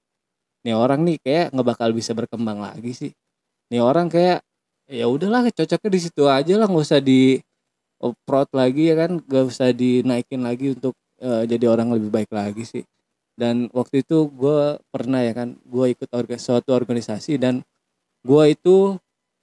Nih 0.63 0.75
orang 0.75 1.03
nih 1.03 1.19
kayak 1.19 1.51
nggak 1.51 1.67
bakal 1.67 1.89
bisa 1.91 2.15
berkembang 2.15 2.63
lagi 2.63 2.95
sih. 2.95 3.11
Nih 3.67 3.83
orang 3.83 4.07
kayak 4.07 4.39
ya 4.93 5.09
udahlah 5.09 5.49
cocoknya 5.49 5.89
di 5.89 5.99
situ 6.05 6.23
aja 6.29 6.53
lah 6.53 6.69
nggak 6.69 6.85
usah 6.85 7.01
di 7.01 7.41
prot 8.27 8.49
lagi 8.53 8.91
ya 8.91 8.95
kan 8.99 9.23
nggak 9.23 9.45
usah 9.47 9.71
dinaikin 9.73 10.43
lagi 10.43 10.75
untuk 10.75 10.93
eh, 11.23 11.43
jadi 11.47 11.65
orang 11.71 11.95
lebih 11.95 12.09
baik 12.11 12.31
lagi 12.33 12.63
sih. 12.67 12.83
Dan 13.33 13.71
waktu 13.73 14.05
itu 14.05 14.29
gue 14.29 14.77
pernah 14.93 15.25
ya 15.25 15.33
kan 15.33 15.57
gue 15.65 15.85
ikut 15.95 16.09
orga, 16.13 16.37
suatu 16.37 16.69
organisasi 16.75 17.41
dan 17.41 17.65
gue 18.21 18.43
itu 18.53 18.99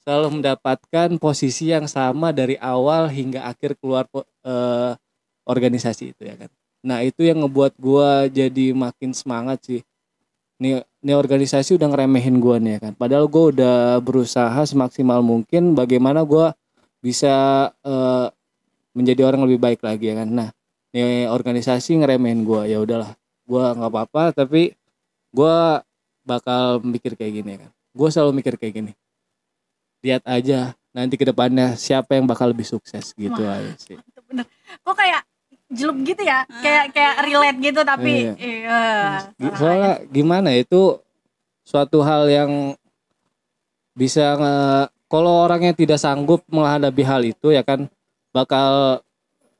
selalu 0.06 0.40
mendapatkan 0.40 1.10
posisi 1.18 1.74
yang 1.74 1.90
sama 1.90 2.30
dari 2.30 2.56
awal 2.62 3.10
hingga 3.10 3.44
akhir 3.50 3.76
keluar 3.82 4.06
eh, 4.46 4.92
organisasi 5.48 6.14
itu 6.14 6.22
ya 6.28 6.36
kan. 6.38 6.50
Nah 6.86 7.02
itu 7.04 7.26
yang 7.26 7.44
ngebuat 7.44 7.76
gue 7.80 8.10
jadi 8.32 8.66
makin 8.76 9.12
semangat 9.16 9.58
sih. 9.66 9.80
Nih 10.60 10.84
nih 11.00 11.16
organisasi 11.16 11.80
udah 11.80 11.88
ngeremehin 11.88 12.36
gue 12.40 12.56
nih 12.60 12.72
ya 12.76 12.78
kan. 12.88 12.92
Padahal 12.96 13.26
gue 13.26 13.44
udah 13.56 13.98
berusaha 14.04 14.60
semaksimal 14.68 15.24
mungkin 15.24 15.72
bagaimana 15.72 16.20
gue 16.24 16.52
bisa 17.00 17.68
eh, 17.80 18.26
menjadi 18.92 19.24
orang 19.24 19.48
lebih 19.48 19.60
baik 19.60 19.80
lagi 19.80 20.12
ya 20.12 20.24
kan. 20.24 20.28
Nah 20.28 20.48
nih 20.92 21.30
organisasi 21.32 22.04
ngeremehin 22.04 22.44
gue 22.44 22.62
ya 22.68 22.78
udahlah. 22.84 23.16
Gue 23.48 23.64
nggak 23.64 23.90
apa-apa 23.90 24.44
tapi 24.44 24.76
gue 25.32 25.56
bakal 26.26 26.84
mikir 26.84 27.16
kayak 27.16 27.32
gini 27.32 27.50
ya 27.56 27.58
kan. 27.66 27.70
Gue 27.96 28.08
selalu 28.12 28.30
mikir 28.44 28.54
kayak 28.60 28.74
gini. 28.76 28.92
Lihat 30.04 30.24
aja 30.28 30.76
nanti 30.92 31.16
ke 31.16 31.24
depannya 31.24 31.78
siapa 31.80 32.18
yang 32.18 32.28
bakal 32.28 32.52
lebih 32.52 32.66
sukses 32.66 33.16
gitu 33.16 33.40
Wah. 33.40 33.56
aja 33.56 33.72
sih. 33.80 33.96
Itu 33.96 34.20
bener. 34.28 34.44
Kok 34.84 34.94
kayak 34.94 35.29
jelup 35.70 35.96
gitu 36.02 36.22
ya? 36.22 36.42
Kayak 36.60 36.84
kayak 36.90 37.14
relate 37.22 37.58
gitu 37.62 37.80
tapi 37.80 38.12
Iya. 38.34 38.80
iya. 39.38 39.50
Soalnya 39.54 39.92
gimana 40.10 40.50
ya, 40.50 40.62
itu 40.62 40.98
suatu 41.62 42.02
hal 42.02 42.26
yang 42.26 42.74
bisa 43.94 44.34
nge- 44.34 44.88
kalau 45.10 45.46
orangnya 45.46 45.74
tidak 45.74 45.98
sanggup 45.98 46.42
menghadapi 46.46 47.02
hal 47.02 47.22
itu 47.22 47.50
ya 47.50 47.62
kan 47.62 47.90
bakal 48.30 49.02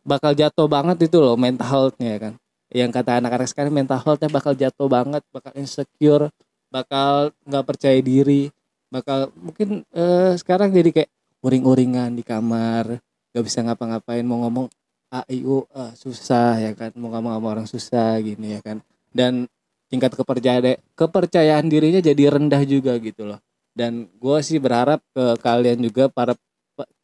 bakal 0.02 0.32
jatuh 0.32 0.66
banget 0.66 1.10
itu 1.10 1.18
loh 1.18 1.34
mental 1.34 1.66
health-nya 1.66 2.08
ya 2.08 2.20
kan 2.20 2.34
yang 2.70 2.90
kata 2.90 3.18
anak-anak 3.18 3.50
sekarang 3.50 3.74
mental 3.74 3.98
health-nya 3.98 4.30
bakal 4.30 4.54
jatuh 4.54 4.86
banget 4.86 5.22
bakal 5.28 5.52
insecure 5.58 6.30
bakal 6.70 7.34
nggak 7.42 7.66
percaya 7.66 7.98
diri 7.98 8.48
bakal 8.88 9.34
mungkin 9.34 9.82
eh, 9.90 10.38
sekarang 10.38 10.70
jadi 10.70 10.90
kayak 10.94 11.10
uring-uringan 11.42 12.14
di 12.14 12.22
kamar 12.22 13.02
nggak 13.34 13.44
bisa 13.44 13.66
ngapa-ngapain 13.66 14.22
mau 14.22 14.46
ngomong 14.46 14.70
a 15.10 15.26
i 15.28 15.42
u 15.42 15.66
eh, 15.66 15.92
susah 15.98 16.62
ya 16.62 16.72
kan? 16.78 16.94
Mau 16.94 17.10
ngomong 17.10 17.34
sama 17.34 17.48
orang 17.50 17.66
susah 17.66 18.18
gini 18.22 18.56
ya 18.56 18.60
kan? 18.62 18.78
Dan 19.10 19.50
tingkat 19.90 20.14
kepercayaan 20.14 20.78
kepercayaan 20.94 21.66
dirinya 21.66 21.98
jadi 21.98 22.38
rendah 22.38 22.62
juga 22.64 22.94
gitu 23.02 23.26
loh. 23.26 23.42
Dan 23.74 24.06
gue 24.18 24.38
sih 24.42 24.58
berharap 24.62 25.02
ke 25.14 25.38
kalian 25.42 25.82
juga 25.82 26.06
para 26.10 26.34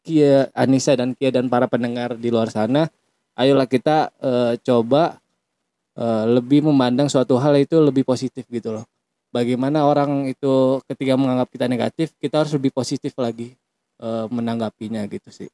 Kia 0.01 0.49
Anissa 0.55 0.95
dan 0.95 1.13
Kia 1.13 1.29
dan 1.29 1.51
para 1.51 1.67
pendengar 1.67 2.15
di 2.17 2.31
luar 2.31 2.49
sana 2.49 2.87
ayolah 3.37 3.69
kita 3.69 4.09
eh, 4.17 4.53
coba 4.65 5.21
eh, 5.93 6.25
lebih 6.25 6.65
memandang 6.65 7.07
suatu 7.07 7.37
hal 7.37 7.55
itu 7.61 7.77
lebih 7.77 8.01
positif 8.03 8.43
gitu 8.49 8.73
loh. 8.73 8.85
Bagaimana 9.29 9.85
orang 9.85 10.25
itu 10.31 10.81
ketika 10.89 11.13
menganggap 11.19 11.51
kita 11.53 11.65
negatif 11.69 12.07
kita 12.17 12.41
harus 12.41 12.51
lebih 12.57 12.73
positif 12.73 13.13
lagi 13.21 13.53
eh, 14.01 14.25
menanggapinya 14.27 15.05
gitu 15.05 15.29
sih. 15.29 15.49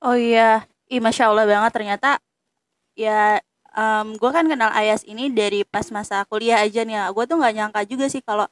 Oh 0.00 0.16
iya, 0.16 0.64
Ih, 0.90 0.98
masya 0.98 1.30
Allah 1.30 1.46
banget 1.46 1.70
ternyata 1.70 2.18
ya 2.98 3.38
gue 4.18 4.30
kan 4.34 4.42
kenal 4.50 4.74
Ayas 4.74 5.06
ini 5.06 5.30
dari 5.30 5.62
pas 5.62 5.86
masa 5.94 6.26
kuliah 6.26 6.58
aja 6.66 6.82
nih 6.82 6.98
ya. 6.98 7.04
Gue 7.14 7.24
tuh 7.30 7.38
nggak 7.38 7.54
nyangka 7.54 7.80
juga 7.86 8.10
sih 8.10 8.18
kalau 8.18 8.50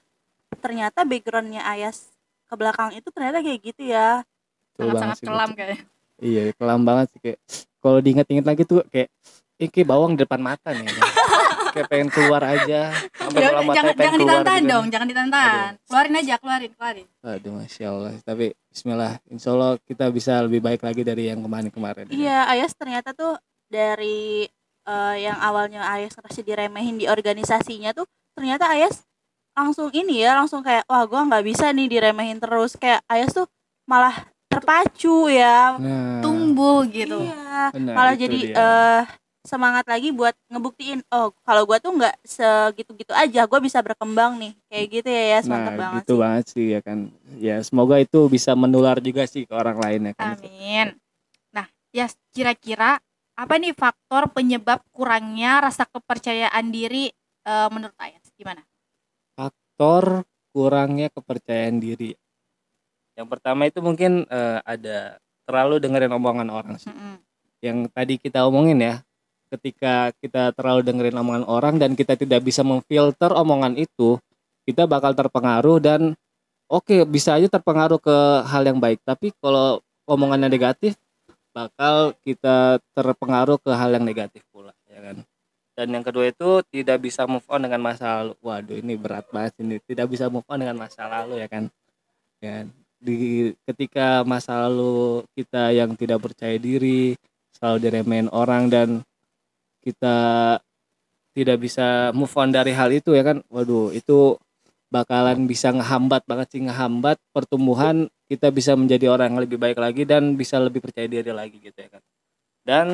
ternyata 0.63 1.03
backgroundnya 1.03 1.67
Ayas 1.67 2.15
ke 2.47 2.55
belakang 2.55 2.95
itu 2.95 3.11
ternyata 3.11 3.43
kayak 3.43 3.59
gitu 3.61 3.83
ya. 3.91 4.23
Sangat-sangat 4.79 5.19
kelam 5.27 5.51
kayaknya. 5.59 5.83
Iya, 6.23 6.43
kelam 6.55 6.87
banget 6.87 7.11
sih 7.11 7.19
kayak 7.19 7.39
kalau 7.83 7.99
diinget-inget 7.99 8.47
lagi 8.47 8.63
tuh 8.63 8.87
kayak 8.87 9.11
ini 9.59 9.67
kayak 9.75 9.89
bawang 9.91 10.15
di 10.15 10.23
depan 10.23 10.39
mata 10.39 10.71
nih. 10.71 10.87
kayak 11.71 11.87
pengen 11.87 12.09
keluar 12.09 12.43
aja. 12.43 12.81
Sampai 13.13 13.39
Ya 13.39 13.49
jangan 13.51 13.65
jangan 13.75 13.95
keluar 13.95 14.13
ditantang 14.19 14.59
gitu. 14.59 14.71
dong, 14.71 14.85
jangan 14.89 15.07
ditantang. 15.07 15.67
Keluarin 15.85 16.15
aja, 16.17 16.35
keluarin, 16.37 16.71
keluarin. 16.73 17.07
Aduh, 17.21 17.53
masya 17.55 17.87
Allah. 17.89 18.13
Tapi 18.21 18.47
Bismillah, 18.69 19.13
Insya 19.27 19.49
Allah 19.51 19.73
kita 19.83 20.05
bisa 20.09 20.39
lebih 20.41 20.61
baik 20.61 20.81
lagi 20.81 21.03
dari 21.03 21.27
yang 21.27 21.41
kemarin-kemarin. 21.41 22.07
Iya, 22.09 22.47
Ayas 22.47 22.73
ternyata 22.73 23.11
tuh 23.11 23.35
dari 23.67 24.47
eh, 24.85 25.17
yang 25.19 25.37
awalnya 25.37 25.83
Ayas 25.85 26.15
ngerasa 26.15 26.41
diremehin 26.41 26.97
di 26.97 27.07
organisasinya 27.07 27.93
tuh 27.93 28.07
ternyata 28.33 28.71
Ayas 28.71 29.03
langsung 29.53 29.91
ini 29.91 30.23
ya, 30.23 30.39
langsung 30.39 30.63
kayak 30.63 30.87
wah 30.87 31.03
gue 31.03 31.19
nggak 31.19 31.45
bisa 31.45 31.69
nih 31.71 31.91
diremehin 31.91 32.39
terus. 32.39 32.75
Kayak 32.75 33.03
Ayas 33.05 33.35
tuh 33.35 33.51
malah 33.85 34.15
terpacu 34.49 35.27
ya. 35.29 35.75
Nah, 35.77 36.23
Tumbuh 36.23 36.87
gitu. 36.87 37.19
Iya, 37.21 37.75
benar, 37.75 37.95
malah 37.95 38.15
jadi 38.15 38.39
dia. 38.39 38.55
eh 38.55 39.03
semangat 39.49 39.89
lagi 39.89 40.13
buat 40.13 40.37
ngebuktiin 40.53 41.01
oh 41.09 41.33
kalau 41.43 41.65
gua 41.65 41.81
tuh 41.81 41.97
nggak 41.97 42.21
segitu-gitu 42.23 43.17
aja 43.17 43.49
gue 43.49 43.61
bisa 43.65 43.81
berkembang 43.81 44.37
nih 44.37 44.53
kayak 44.69 44.87
gitu 44.93 45.09
ya 45.09 45.25
ya 45.33 45.39
mantap 45.49 45.73
nah, 45.73 45.79
banget 45.81 46.03
gitu 46.05 46.13
sih 46.13 46.21
banget 46.21 46.45
sih 46.53 46.67
ya 46.77 46.81
kan. 46.85 46.99
Ya 47.41 47.57
semoga 47.65 47.97
itu 47.99 48.29
bisa 48.29 48.53
menular 48.53 49.01
juga 49.01 49.25
sih 49.25 49.49
ke 49.49 49.55
orang 49.57 49.79
lain 49.81 50.01
ya 50.11 50.15
kan. 50.15 50.37
Amin. 50.37 50.87
Nah, 51.51 51.67
ya 51.91 52.07
kira-kira 52.31 53.01
apa 53.39 53.55
nih 53.57 53.73
faktor 53.73 54.29
penyebab 54.35 54.83
kurangnya 54.91 55.63
rasa 55.63 55.87
kepercayaan 55.89 56.69
diri 56.69 57.09
eh, 57.47 57.69
menurut 57.73 57.97
Ayas? 57.97 58.29
Gimana? 58.37 58.63
Faktor 59.35 60.29
kurangnya 60.53 61.09
kepercayaan 61.09 61.79
diri. 61.81 62.13
Yang 63.19 63.29
pertama 63.31 63.67
itu 63.67 63.81
mungkin 63.81 64.29
eh, 64.29 64.59
ada 64.63 65.19
terlalu 65.49 65.81
dengerin 65.81 66.13
omongan 66.13 66.49
orang 66.53 66.77
sih. 66.77 66.93
Mm-mm. 66.93 67.25
yang 67.59 67.91
tadi 67.91 68.23
kita 68.23 68.47
omongin 68.47 68.79
ya 68.79 69.03
ketika 69.49 70.13
kita 70.21 70.53
terlalu 70.53 70.85
dengerin 70.85 71.17
omongan 71.19 71.45
orang 71.49 71.75
dan 71.81 71.97
kita 71.97 72.15
tidak 72.15 72.45
bisa 72.45 72.61
memfilter 72.61 73.33
omongan 73.33 73.75
itu 73.81 74.21
kita 74.69 74.85
bakal 74.85 75.17
terpengaruh 75.17 75.81
dan 75.81 76.13
oke 76.69 77.09
bisa 77.09 77.41
aja 77.41 77.49
terpengaruh 77.49 77.97
ke 77.97 78.17
hal 78.45 78.63
yang 78.69 78.79
baik. 78.79 79.01
Tapi 79.03 79.33
kalau 79.41 79.81
omongannya 80.05 80.53
negatif 80.53 80.95
bakal 81.57 82.13
kita 82.23 82.79
terpengaruh 82.93 83.59
ke 83.59 83.73
hal 83.73 83.91
yang 83.97 84.05
negatif 84.05 84.45
pula 84.53 84.77
ya 84.87 85.01
kan? 85.01 85.17
Dan 85.79 85.95
yang 85.95 86.05
kedua 86.05 86.29
itu 86.29 86.61
tidak 86.75 87.07
bisa 87.07 87.25
move 87.25 87.47
on 87.49 87.63
dengan 87.63 87.81
masa 87.81 88.21
lalu. 88.21 88.35
Waduh 88.43 88.77
ini 88.83 88.95
berat 88.99 89.31
banget 89.31 89.63
ini. 89.63 89.79
Tidak 89.79 90.11
bisa 90.11 90.27
move 90.27 90.47
on 90.51 90.59
dengan 90.59 90.75
masa 90.75 91.07
lalu 91.07 91.39
ya 91.39 91.47
kan? 91.47 91.71
Ya 92.43 92.67
di 92.99 93.55
ketika 93.63 94.27
masa 94.27 94.67
lalu 94.67 95.23
kita 95.39 95.71
yang 95.71 95.95
tidak 95.95 96.19
percaya 96.19 96.59
diri 96.59 97.15
selalu 97.55 97.79
diremehin 97.79 98.29
orang 98.35 98.67
dan 98.67 98.89
kita 99.83 100.17
tidak 101.39 101.59
bisa 101.63 102.11
move 102.11 102.35
on 102.35 102.51
dari 102.51 102.75
hal 102.75 102.91
itu 102.91 103.15
ya 103.15 103.23
kan? 103.23 103.39
Waduh 103.47 103.95
itu 103.95 104.35
bakalan 104.89 105.45
bisa 105.45 105.71
ngehambat 105.71 106.25
banget 106.25 106.49
sih 106.57 106.63
ngehambat 106.65 107.21
pertumbuhan 107.31 108.09
kita 108.27 108.49
bisa 108.49 108.73
menjadi 108.75 109.13
orang 109.13 109.37
yang 109.37 109.41
lebih 109.45 109.61
baik 109.61 109.79
lagi 109.79 110.03
dan 110.09 110.35
bisa 110.35 110.57
lebih 110.59 110.83
percaya 110.83 111.07
diri 111.07 111.31
lagi 111.31 111.57
gitu 111.63 111.79
ya 111.79 111.89
kan? 111.93 112.03
Dan 112.67 112.89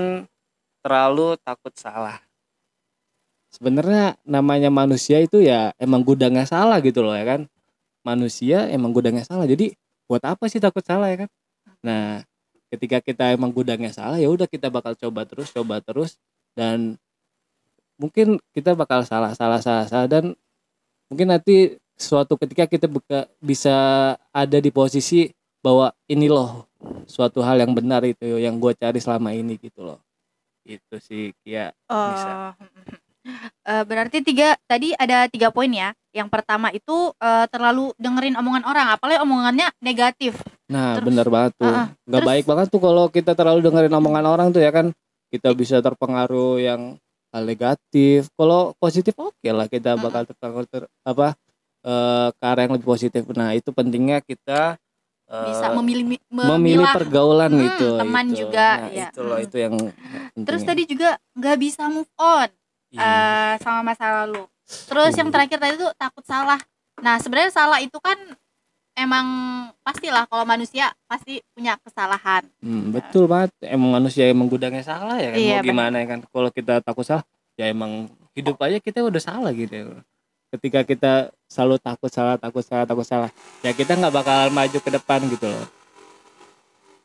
terlalu 0.85 1.41
takut 1.41 1.73
salah. 1.75 2.21
Sebenarnya 3.49 4.19
namanya 4.27 4.69
manusia 4.69 5.23
itu 5.23 5.41
ya 5.41 5.73
emang 5.79 6.03
gudangnya 6.03 6.45
salah 6.45 6.83
gitu 6.85 7.01
loh 7.01 7.15
ya 7.15 7.25
kan? 7.25 7.41
Manusia 8.05 8.69
emang 8.69 8.93
gudangnya 8.93 9.25
salah. 9.25 9.49
Jadi 9.49 9.73
buat 10.05 10.21
apa 10.27 10.45
sih 10.53 10.61
takut 10.61 10.85
salah 10.85 11.09
ya 11.09 11.25
kan? 11.25 11.31
Nah 11.81 12.21
ketika 12.69 12.99
kita 12.99 13.31
emang 13.33 13.55
gudangnya 13.55 13.95
salah 13.95 14.19
ya 14.19 14.27
udah 14.27 14.51
kita 14.51 14.67
bakal 14.69 14.99
coba 14.99 15.23
terus 15.25 15.55
coba 15.55 15.79
terus 15.79 16.19
dan 16.55 16.97
mungkin 18.01 18.39
kita 18.51 18.75
bakal 18.75 19.07
salah 19.07 19.35
salah 19.35 19.63
salah 19.63 19.87
salah 19.87 20.09
dan 20.11 20.35
mungkin 21.07 21.31
nanti 21.31 21.79
suatu 21.95 22.35
ketika 22.35 22.67
kita 22.67 22.91
buka, 22.91 23.31
bisa 23.39 23.75
ada 24.35 24.59
di 24.59 24.71
posisi 24.75 25.31
bahwa 25.63 25.95
ini 26.11 26.27
loh 26.27 26.67
suatu 27.07 27.39
hal 27.43 27.63
yang 27.63 27.71
benar 27.71 28.03
itu 28.03 28.39
yang 28.39 28.59
gue 28.59 28.75
cari 28.75 28.99
selama 28.99 29.31
ini 29.31 29.55
gitu 29.63 29.87
loh 29.87 29.99
itu 30.65 30.97
sih 30.99 31.31
ya 31.45 31.71
bisa. 31.87 32.57
Eh, 33.65 33.85
berarti 33.89 34.21
tiga 34.21 34.53
tadi 34.69 34.93
ada 34.93 35.25
tiga 35.33 35.49
poin 35.49 35.73
ya. 35.73 35.97
Yang 36.13 36.29
pertama 36.29 36.69
itu 36.77 37.09
eh, 37.17 37.47
terlalu 37.49 37.97
dengerin 37.97 38.37
omongan 38.37 38.65
orang, 38.69 38.87
apalagi 38.93 39.19
omongannya 39.25 39.73
negatif. 39.81 40.37
Nah, 40.69 41.01
Terus- 41.01 41.09
benar 41.09 41.27
banget 41.33 41.53
tuh. 41.57 41.73
Ah. 41.73 41.89
Nggak 42.05 42.21
Terus- 42.21 42.29
baik 42.29 42.45
banget 42.45 42.67
tuh 42.69 42.81
kalau 42.85 43.05
kita 43.09 43.33
terlalu 43.33 43.61
dengerin 43.65 43.97
omongan 43.97 44.25
orang 44.29 44.49
tuh 44.53 44.61
ya 44.61 44.69
kan. 44.69 44.93
Kita 45.35 45.51
bisa 45.51 45.83
terpengaruh 45.83 46.63
yang 46.63 46.95
hal 47.35 47.43
negatif. 47.43 48.31
Kalau 48.33 48.71
positif 48.79 49.19
oke 49.19 49.43
lah 49.43 49.67
kita 49.67 49.99
bakal 49.99 50.23
terpengaruh 50.25 50.69
ter- 50.71 50.91
apa 51.03 51.35
eh, 51.83 52.29
ke 52.31 52.45
arah 52.47 52.63
yang 52.63 52.75
lebih 52.79 52.87
positif. 52.87 53.27
Nah, 53.35 53.51
itu 53.51 53.75
pentingnya 53.75 54.23
kita 54.23 54.79
eh, 55.27 55.47
bisa 55.51 55.75
memilih 55.75 56.15
memilih 56.31 56.87
memilah. 56.87 56.95
pergaulan 56.95 57.51
Hmm, 57.51 57.63
gitu. 57.67 57.89
teman 57.99 58.27
itu. 58.31 58.39
juga, 58.47 58.69
Nah, 58.79 58.89
ya. 58.95 59.09
itu 59.11 59.21
loh 59.21 59.37
Hmm. 59.37 59.47
itu 59.51 59.57
yang 59.59 59.75
Terus 60.47 60.63
penting. 60.63 60.69
tadi 60.71 60.83
juga 60.87 61.11
nggak 61.35 61.57
bisa 61.59 61.83
move 61.91 62.11
on 62.15 62.49
Iya. 62.95 63.03
eh, 63.03 63.53
sama 63.59 63.81
masa 63.83 64.23
lalu. 64.23 64.47
Terus 64.65 65.13
yang 65.13 65.29
terakhir 65.29 65.59
tadi 65.59 65.75
tuh 65.77 65.91
takut 65.99 66.23
salah. 66.23 66.63
Nah 67.03 67.19
sebenarnya 67.19 67.51
salah 67.51 67.83
itu 67.83 67.99
kan 67.99 68.17
emang 68.95 69.27
pastilah 69.83 70.25
kalau 70.31 70.47
manusia 70.47 70.95
pasti 71.11 71.43
punya 71.53 71.77
kesalahan. 71.83 72.47
Hmm, 72.63 72.95
betul 72.95 73.27
banget. 73.27 73.51
Emang 73.63 73.91
manusia 74.01 74.31
emang 74.31 74.47
gudangnya 74.47 74.87
salah 74.87 75.19
ya 75.19 75.35
kan. 75.35 75.39
Iya, 75.39 75.59
Mau 75.61 75.67
gimana 75.67 75.97
ya 76.01 76.07
kan. 76.09 76.21
Kalau 76.25 76.51
kita 76.55 76.75
takut 76.81 77.05
salah, 77.05 77.27
ya 77.59 77.71
emang 77.71 78.09
hidup 78.35 78.59
aja 78.63 78.79
kita 78.79 79.03
udah 79.03 79.23
salah 79.23 79.51
gitu 79.53 79.75
ya. 79.75 79.85
Ketika 80.55 80.87
kita 80.87 81.13
selalu 81.51 81.83
takut 81.83 82.11
salah, 82.11 82.39
takut 82.39 82.63
salah, 82.63 82.87
takut 82.87 83.03
salah, 83.03 83.31
ya 83.67 83.75
kita 83.75 83.99
nggak 83.99 84.15
bakal 84.15 84.41
maju 84.55 84.79
ke 84.79 84.91
depan 84.95 85.21
gitu 85.27 85.51
loh. 85.51 85.67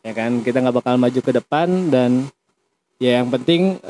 Ya 0.05 0.13
kan, 0.13 0.45
kita 0.45 0.61
nggak 0.61 0.77
bakal 0.79 0.95
maju 1.01 1.19
ke 1.19 1.31
depan 1.33 1.67
dan 1.89 2.29
ya 3.01 3.19
yang 3.19 3.27
penting 3.33 3.81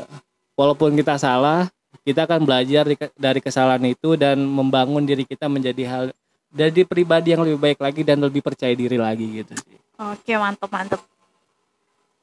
walaupun 0.56 0.96
kita 0.96 1.20
salah, 1.20 1.68
kita 2.08 2.24
akan 2.24 2.48
belajar 2.48 2.88
dari 3.20 3.40
kesalahan 3.44 3.84
itu 3.84 4.16
dan 4.16 4.40
membangun 4.40 5.04
diri 5.04 5.28
kita 5.28 5.46
menjadi 5.52 5.82
hal 5.84 6.04
jadi 6.50 6.82
pribadi 6.84 7.32
yang 7.32 7.42
lebih 7.46 7.58
baik 7.58 7.78
lagi 7.78 8.02
dan 8.02 8.18
lebih 8.18 8.42
percaya 8.42 8.74
diri 8.74 8.98
lagi 8.98 9.26
gitu 9.42 9.54
sih. 9.54 9.78
Oke 9.96 10.34
mantap 10.36 10.70
mantap. 10.70 11.00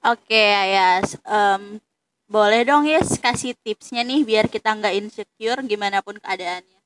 Oke, 0.03 0.39
Ayas. 0.53 1.17
Em, 1.25 1.81
boleh 2.27 2.63
dong 2.63 2.87
Yes 2.87 3.17
kasih 3.17 3.55
tipsnya 3.59 4.03
nih 4.03 4.23
biar 4.23 4.45
kita 4.47 4.71
nggak 4.71 4.95
insecure 4.95 5.59
gimana 5.65 5.99
pun 5.99 6.15
keadaannya. 6.15 6.79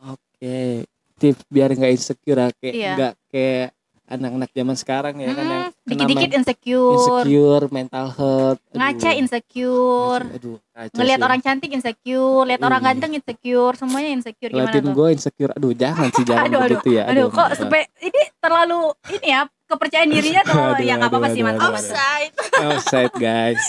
Oke, 0.00 0.84
tips 1.18 1.42
biar 1.50 1.74
nggak 1.74 1.92
insecure 1.92 2.40
ah, 2.40 2.50
kayak 2.60 2.74
Iya. 2.74 2.92
nggak 2.96 3.14
kayak 3.28 3.68
anak-anak 4.10 4.50
zaman 4.50 4.74
sekarang 4.74 5.14
ya 5.16 5.30
kan 5.30 5.46
yang 5.46 5.64
Hmm, 5.70 5.88
Dikit-dikit 5.88 6.30
insecure, 6.36 6.94
insecure, 6.94 7.64
mental 7.70 8.06
health, 8.10 8.60
aduh. 8.64 8.76
ngaca 8.76 9.10
insecure, 9.12 10.22
Ngaca, 10.22 10.36
aduh, 10.36 10.56
kacau 10.68 10.94
ngelihat 10.94 11.20
orang 11.20 11.40
cantik 11.40 11.70
insecure, 11.70 12.44
lihat 12.44 12.60
orang 12.60 12.78
Iya. 12.78 12.88
ganteng 12.88 13.12
insecure, 13.12 13.74
semuanya 13.74 14.10
insecure 14.12 14.50
gimana 14.50 14.66
Ngeliatin 14.68 14.84
tuh? 14.84 14.92
gue 14.92 15.08
insecure, 15.10 15.52
aduh 15.52 15.72
jangan 15.72 16.08
sih 16.08 16.22
jangan 16.22 16.42
Aduh, 16.46 16.60
begitu 16.64 16.88
ya. 16.92 17.02
Aduh, 17.06 17.26
kok 17.28 17.48
sampai 17.54 17.80
ini 17.98 18.22
terlalu 18.36 18.80
ini 19.08 19.26
ya 19.28 19.40
kepercayaan 19.64 20.08
dirinya 20.08 20.42
terlalu 20.44 20.72
Aduh, 20.74 20.84
ya 20.84 20.94
nggak 20.96 21.10
apa-apa 21.10 21.26
aduh, 21.26 21.34
sih 21.34 21.42
aduh, 21.42 21.48
aduh, 21.48 21.60
mantap. 21.60 21.74
Offside. 21.76 22.34
Offside 22.68 23.14
guys. 23.16 23.64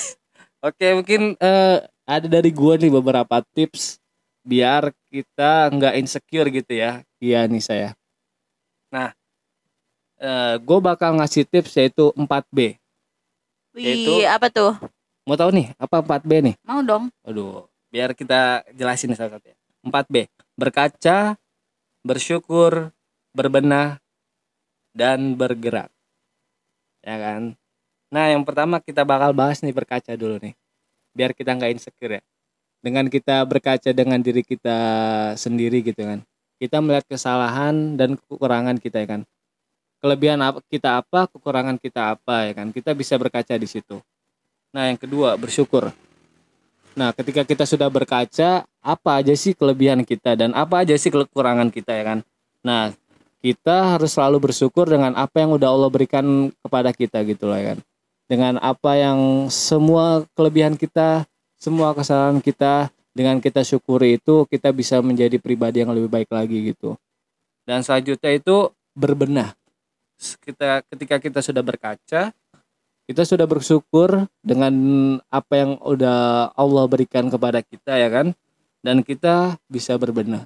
Oke 0.60 0.88
mungkin 0.91 1.21
eh, 1.36 1.77
ada 2.03 2.27
dari 2.27 2.51
gue 2.51 2.74
nih 2.79 2.91
beberapa 2.91 3.41
tips 3.48 3.98
biar 4.41 4.89
kita 5.07 5.69
nggak 5.69 5.93
insecure 5.95 6.50
gitu 6.50 6.74
ya. 6.75 6.91
Iya 7.17 7.45
nih 7.45 7.62
saya. 7.62 7.89
Eh, 10.22 10.56
gue 10.62 10.80
bakal 10.86 11.18
ngasih 11.18 11.50
tips 11.50 11.74
yaitu 11.82 12.13
4B. 12.13 12.78
Wih, 13.74 13.82
Yaitu- 13.82 14.22
apa 14.30 14.54
tuh? 14.54 14.78
Mau 15.25 15.34
tahu 15.34 15.50
nih 15.50 15.74
apa 15.82 15.98
4B 16.06 16.46
nih? 16.46 16.56
Mau 16.62 16.86
dong. 16.86 17.10
Aduh, 17.25 17.66
biar 17.90 18.13
kita 18.13 18.62
jelasin 18.78 19.18
salah 19.18 19.42
satu 19.42 19.50
ya. 19.50 19.58
4B. 19.82 20.30
Berkaca, 20.54 21.42
bersyukur, 22.06 22.94
berbenah, 23.34 23.98
dan 24.94 25.34
bergerak. 25.34 25.90
Ya 27.01 27.18
kan? 27.18 27.58
Nah, 28.13 28.30
yang 28.30 28.46
pertama 28.46 28.78
kita 28.78 29.01
bakal 29.01 29.34
bahas 29.34 29.66
nih 29.66 29.74
berkaca 29.74 30.13
dulu 30.13 30.38
nih. 30.38 30.54
Biar 31.18 31.34
kita 31.34 31.58
nggak 31.58 31.82
insecure 31.82 32.22
ya. 32.22 32.24
Dengan 32.86 33.10
kita 33.10 33.42
berkaca 33.50 33.90
dengan 33.90 34.22
diri 34.22 34.46
kita 34.46 34.78
sendiri 35.34 35.81
gitu 35.81 36.05
kan. 36.05 36.22
Kita 36.62 36.77
melihat 36.77 37.10
kesalahan 37.10 37.98
dan 37.98 38.22
kekurangan 38.22 38.77
kita 38.77 39.01
ya 39.01 39.18
kan. 39.18 39.22
Kelebihan 40.01 40.42
kita 40.66 41.05
apa, 41.05 41.29
kekurangan 41.29 41.77
kita 41.77 42.18
apa 42.18 42.50
ya 42.50 42.53
kan. 42.57 42.74
Kita 42.74 42.98
bisa 42.98 43.16
berkaca 43.22 43.53
di 43.53 43.70
situ. 43.70 44.01
Nah, 44.74 44.90
yang 44.90 44.98
kedua, 44.98 45.37
bersyukur. 45.37 45.94
Nah, 46.98 47.14
ketika 47.14 47.46
kita 47.46 47.64
sudah 47.64 47.87
berkaca, 47.87 48.66
apa 48.81 49.09
aja 49.22 49.31
sih 49.37 49.53
kelebihan 49.53 50.01
kita 50.01 50.33
dan 50.35 50.51
apa 50.57 50.83
aja 50.83 50.98
sih 50.98 51.14
kekurangan 51.14 51.70
kita 51.70 51.94
ya 51.94 52.03
kan? 52.03 52.20
Nah, 52.66 52.92
kita 53.42 53.98
harus 53.98 54.14
selalu 54.14 54.51
bersyukur 54.51 54.90
dengan 54.90 55.18
apa 55.18 55.42
yang 55.42 55.53
udah 55.55 55.70
Allah 55.70 55.90
berikan 55.90 56.50
kepada 56.61 56.94
kita 56.94 57.22
gitu 57.25 57.50
lah 57.50 57.57
ya 57.61 57.68
kan. 57.74 57.79
Dengan 58.25 58.53
apa 58.64 58.96
yang 58.96 59.51
semua 59.51 60.24
kelebihan 60.37 60.75
kita, 60.79 61.25
semua 61.61 61.92
kesalahan 61.94 62.40
kita 62.40 62.90
dengan 63.11 63.44
kita 63.44 63.61
syukuri 63.61 64.18
itu 64.18 64.48
kita 64.48 64.72
bisa 64.72 65.03
menjadi 65.03 65.35
pribadi 65.35 65.83
yang 65.83 65.92
lebih 65.92 66.07
baik 66.07 66.29
lagi 66.31 66.72
gitu. 66.72 66.96
Dan 67.68 67.83
selanjutnya 67.83 68.31
itu 68.35 68.72
berbenah. 68.96 69.51
Kita 70.22 70.86
ketika 70.86 71.18
kita 71.18 71.40
sudah 71.42 71.66
berkaca, 71.66 72.29
kita 73.10 73.24
sudah 73.25 73.50
bersyukur 73.50 74.29
dengan 74.46 74.74
apa 75.34 75.53
yang 75.57 75.72
udah 75.81 76.53
Allah 76.53 76.86
berikan 76.86 77.25
kepada 77.25 77.66
kita 77.66 77.98
ya 77.98 78.10
kan? 78.14 78.38
Dan 78.86 79.01
kita 79.01 79.57
bisa 79.66 79.98
berbenah. 79.98 80.46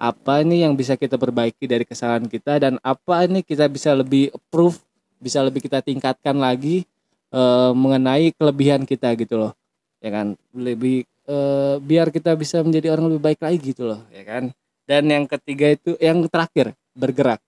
Apa 0.00 0.40
ini 0.40 0.64
yang 0.64 0.72
bisa 0.72 0.96
kita 0.96 1.20
perbaiki 1.20 1.68
dari 1.68 1.84
kesalahan 1.84 2.24
kita 2.24 2.56
dan 2.56 2.80
apa 2.80 3.28
ini 3.28 3.44
kita 3.44 3.68
bisa 3.68 3.92
lebih 3.92 4.32
approve 4.32 4.80
bisa 5.22 5.38
lebih 5.44 5.62
kita 5.62 5.78
tingkatkan 5.84 6.34
lagi 6.34 6.88
eh, 7.30 7.72
mengenai 7.76 8.34
kelebihan 8.34 8.88
kita 8.88 9.12
gitu 9.14 9.36
loh 9.36 9.52
ya 10.00 10.08
kan? 10.08 10.34
Lebih 10.56 11.04
eh, 11.28 11.76
biar 11.78 12.08
kita 12.08 12.32
bisa 12.34 12.64
menjadi 12.64 12.96
orang 12.96 13.12
lebih 13.12 13.22
baik 13.22 13.40
lagi 13.44 13.60
gitu 13.60 13.92
loh 13.92 14.00
ya 14.08 14.24
kan? 14.24 14.44
Dan 14.88 15.06
yang 15.06 15.28
ketiga 15.28 15.70
itu 15.70 15.94
yang 16.00 16.24
terakhir 16.26 16.72
bergerak 16.96 17.38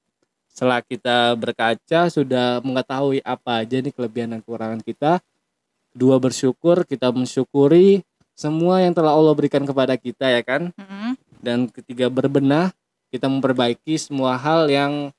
setelah 0.54 0.80
kita 0.86 1.34
berkaca 1.34 2.06
sudah 2.06 2.62
mengetahui 2.62 3.18
apa 3.26 3.66
aja 3.66 3.82
nih 3.82 3.90
kelebihan 3.90 4.38
dan 4.38 4.40
kekurangan 4.40 4.80
kita 4.86 5.18
dua 5.90 6.22
bersyukur 6.22 6.86
kita 6.86 7.10
mensyukuri 7.10 8.06
semua 8.34 8.82
yang 8.82 8.94
telah 8.94 9.14
Allah 9.14 9.34
berikan 9.34 9.62
kepada 9.62 9.94
kita 9.98 10.26
ya 10.30 10.42
kan? 10.42 10.70
Mm-mm. 10.74 11.14
dan 11.42 11.66
ketiga 11.70 12.06
berbenah 12.10 12.70
kita 13.14 13.30
memperbaiki 13.30 13.94
semua 13.94 14.34
hal 14.34 14.66
yang 14.66 15.10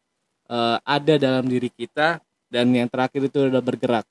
eh, 0.51 0.77
ada 0.83 1.13
dalam 1.15 1.47
diri 1.47 1.71
kita 1.71 2.19
dan 2.51 2.71
yang 2.75 2.91
terakhir 2.91 3.27
itu 3.27 3.47
adalah 3.47 3.63
bergerak. 3.63 4.05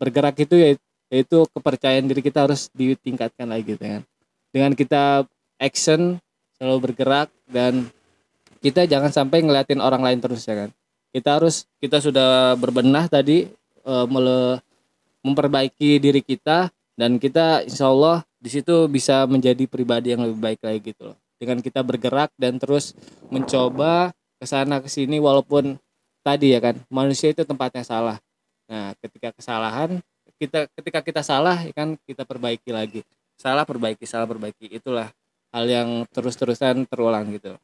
Bergerak 0.00 0.36
itu 0.40 0.54
ya- 0.56 0.80
yaitu 1.08 1.44
kepercayaan 1.52 2.04
diri 2.08 2.20
kita 2.20 2.44
harus 2.44 2.68
ditingkatkan 2.76 3.48
lagi 3.48 3.76
gitu 3.76 3.84
kan? 3.84 4.02
Dengan 4.52 4.72
kita 4.72 5.24
action 5.60 6.16
selalu 6.56 6.92
bergerak 6.92 7.28
dan 7.48 7.88
kita 8.58 8.84
jangan 8.90 9.14
sampai 9.14 9.42
ngeliatin 9.42 9.78
orang 9.78 10.02
lain 10.02 10.18
terus 10.18 10.42
ya 10.46 10.66
kan? 10.66 10.70
Kita 11.14 11.40
harus 11.40 11.64
kita 11.80 12.02
sudah 12.02 12.54
berbenah 12.58 13.08
tadi 13.08 13.48
eh, 13.86 14.06
mele- 14.10 14.60
memperbaiki 15.22 15.98
diri 15.98 16.22
kita 16.22 16.70
dan 16.98 17.18
kita 17.18 17.66
insya 17.66 17.90
Allah 17.90 18.22
di 18.38 18.50
situ 18.50 18.86
bisa 18.90 19.26
menjadi 19.26 19.66
pribadi 19.66 20.14
yang 20.14 20.22
lebih 20.26 20.38
baik 20.38 20.60
lagi 20.62 20.80
gitu 20.94 21.14
loh. 21.14 21.16
Dengan 21.38 21.62
kita 21.62 21.80
bergerak 21.86 22.34
dan 22.34 22.58
terus 22.58 22.94
mencoba 23.30 24.10
ke 24.38 24.46
sana 24.46 24.82
ke 24.82 24.90
sini 24.90 25.22
walaupun 25.22 25.78
tadi 26.22 26.54
ya 26.54 26.60
kan 26.62 26.78
manusia 26.90 27.30
itu 27.30 27.46
tempatnya 27.46 27.86
salah. 27.86 28.18
Nah 28.66 28.94
ketika 28.98 29.30
kesalahan 29.34 30.02
kita 30.38 30.70
ketika 30.78 31.00
kita 31.02 31.22
salah 31.22 31.58
ya 31.62 31.74
kan 31.74 31.94
kita 32.06 32.26
perbaiki 32.26 32.70
lagi. 32.74 33.00
Salah 33.38 33.62
perbaiki 33.62 34.02
salah 34.02 34.26
perbaiki. 34.26 34.66
Itulah 34.66 35.10
hal 35.54 35.64
yang 35.70 35.88
terus-terusan 36.10 36.84
terulang 36.90 37.30
gitu 37.32 37.54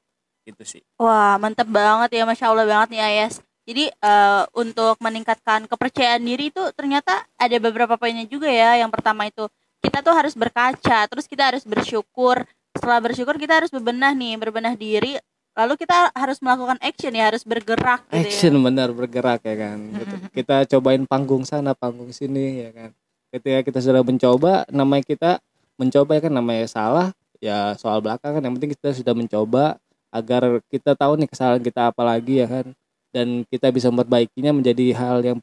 itu 0.44 0.62
sih 0.64 0.83
Wah, 1.00 1.37
mantep 1.40 1.66
banget 1.66 2.20
ya, 2.20 2.22
masya 2.28 2.52
Allah 2.52 2.68
banget 2.68 2.88
nih 2.94 3.02
Ayas. 3.02 3.40
Jadi 3.64 3.88
eh, 3.88 4.42
untuk 4.52 5.00
meningkatkan 5.00 5.64
kepercayaan 5.64 6.20
diri 6.20 6.52
itu 6.52 6.61
ternyata 6.76 7.24
ada 7.40 7.57
beberapa 7.57 7.96
poinnya 7.96 8.28
juga 8.28 8.52
ya. 8.52 8.76
Yang 8.76 8.92
pertama 8.92 9.24
itu 9.24 9.48
kita 9.80 10.04
tuh 10.04 10.12
harus 10.12 10.37
berkaca, 10.37 11.09
terus 11.09 11.24
kita 11.24 11.48
harus 11.48 11.64
bersyukur. 11.64 12.44
Setelah 12.76 13.00
bersyukur 13.00 13.40
kita 13.40 13.64
harus 13.64 13.72
berbenah 13.72 14.12
nih, 14.12 14.37
berbenah 14.37 14.76
diri. 14.76 15.16
Lalu 15.54 15.80
kita 15.80 16.12
harus 16.12 16.42
melakukan 16.44 16.76
action 16.83 17.14
ya, 17.14 17.30
harus 17.30 17.46
bergerak 17.46 18.04
gitu 18.11 18.26
action 18.26 18.54
ya. 18.59 18.61
benar 18.61 18.88
bergerak 18.90 19.40
ya 19.46 19.54
kan 19.54 19.78
gitu. 19.87 20.14
kita 20.35 20.57
cobain 20.66 21.07
panggung 21.07 21.46
sana 21.46 21.78
panggung 21.78 22.11
sini 22.11 22.66
ya 22.66 22.70
kan 22.74 22.90
ketika 23.30 23.62
kita 23.70 23.78
sudah 23.78 24.02
mencoba 24.02 24.66
namanya 24.66 25.07
kita 25.07 25.30
mencoba 25.78 26.18
ya 26.18 26.22
kan 26.26 26.35
namanya 26.35 26.66
salah 26.66 27.09
ya 27.38 27.78
soal 27.78 28.02
belakang 28.02 28.35
kan 28.35 28.42
yang 28.42 28.54
penting 28.59 28.74
kita 28.74 28.94
sudah 28.94 29.14
mencoba 29.14 29.78
agar 30.14 30.62
kita 30.70 30.94
tahu 30.94 31.18
nih 31.18 31.27
kesalahan 31.27 31.59
kita 31.59 31.90
apa 31.90 32.03
lagi 32.07 32.38
ya 32.38 32.46
kan 32.46 32.66
dan 33.11 33.42
kita 33.50 33.74
bisa 33.74 33.90
memperbaikinya 33.90 34.55
menjadi 34.55 34.94
hal 34.94 35.18
yang 35.27 35.38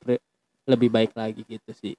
lebih 0.64 0.88
baik 0.88 1.12
lagi 1.12 1.44
gitu 1.44 1.72
sih 1.76 1.96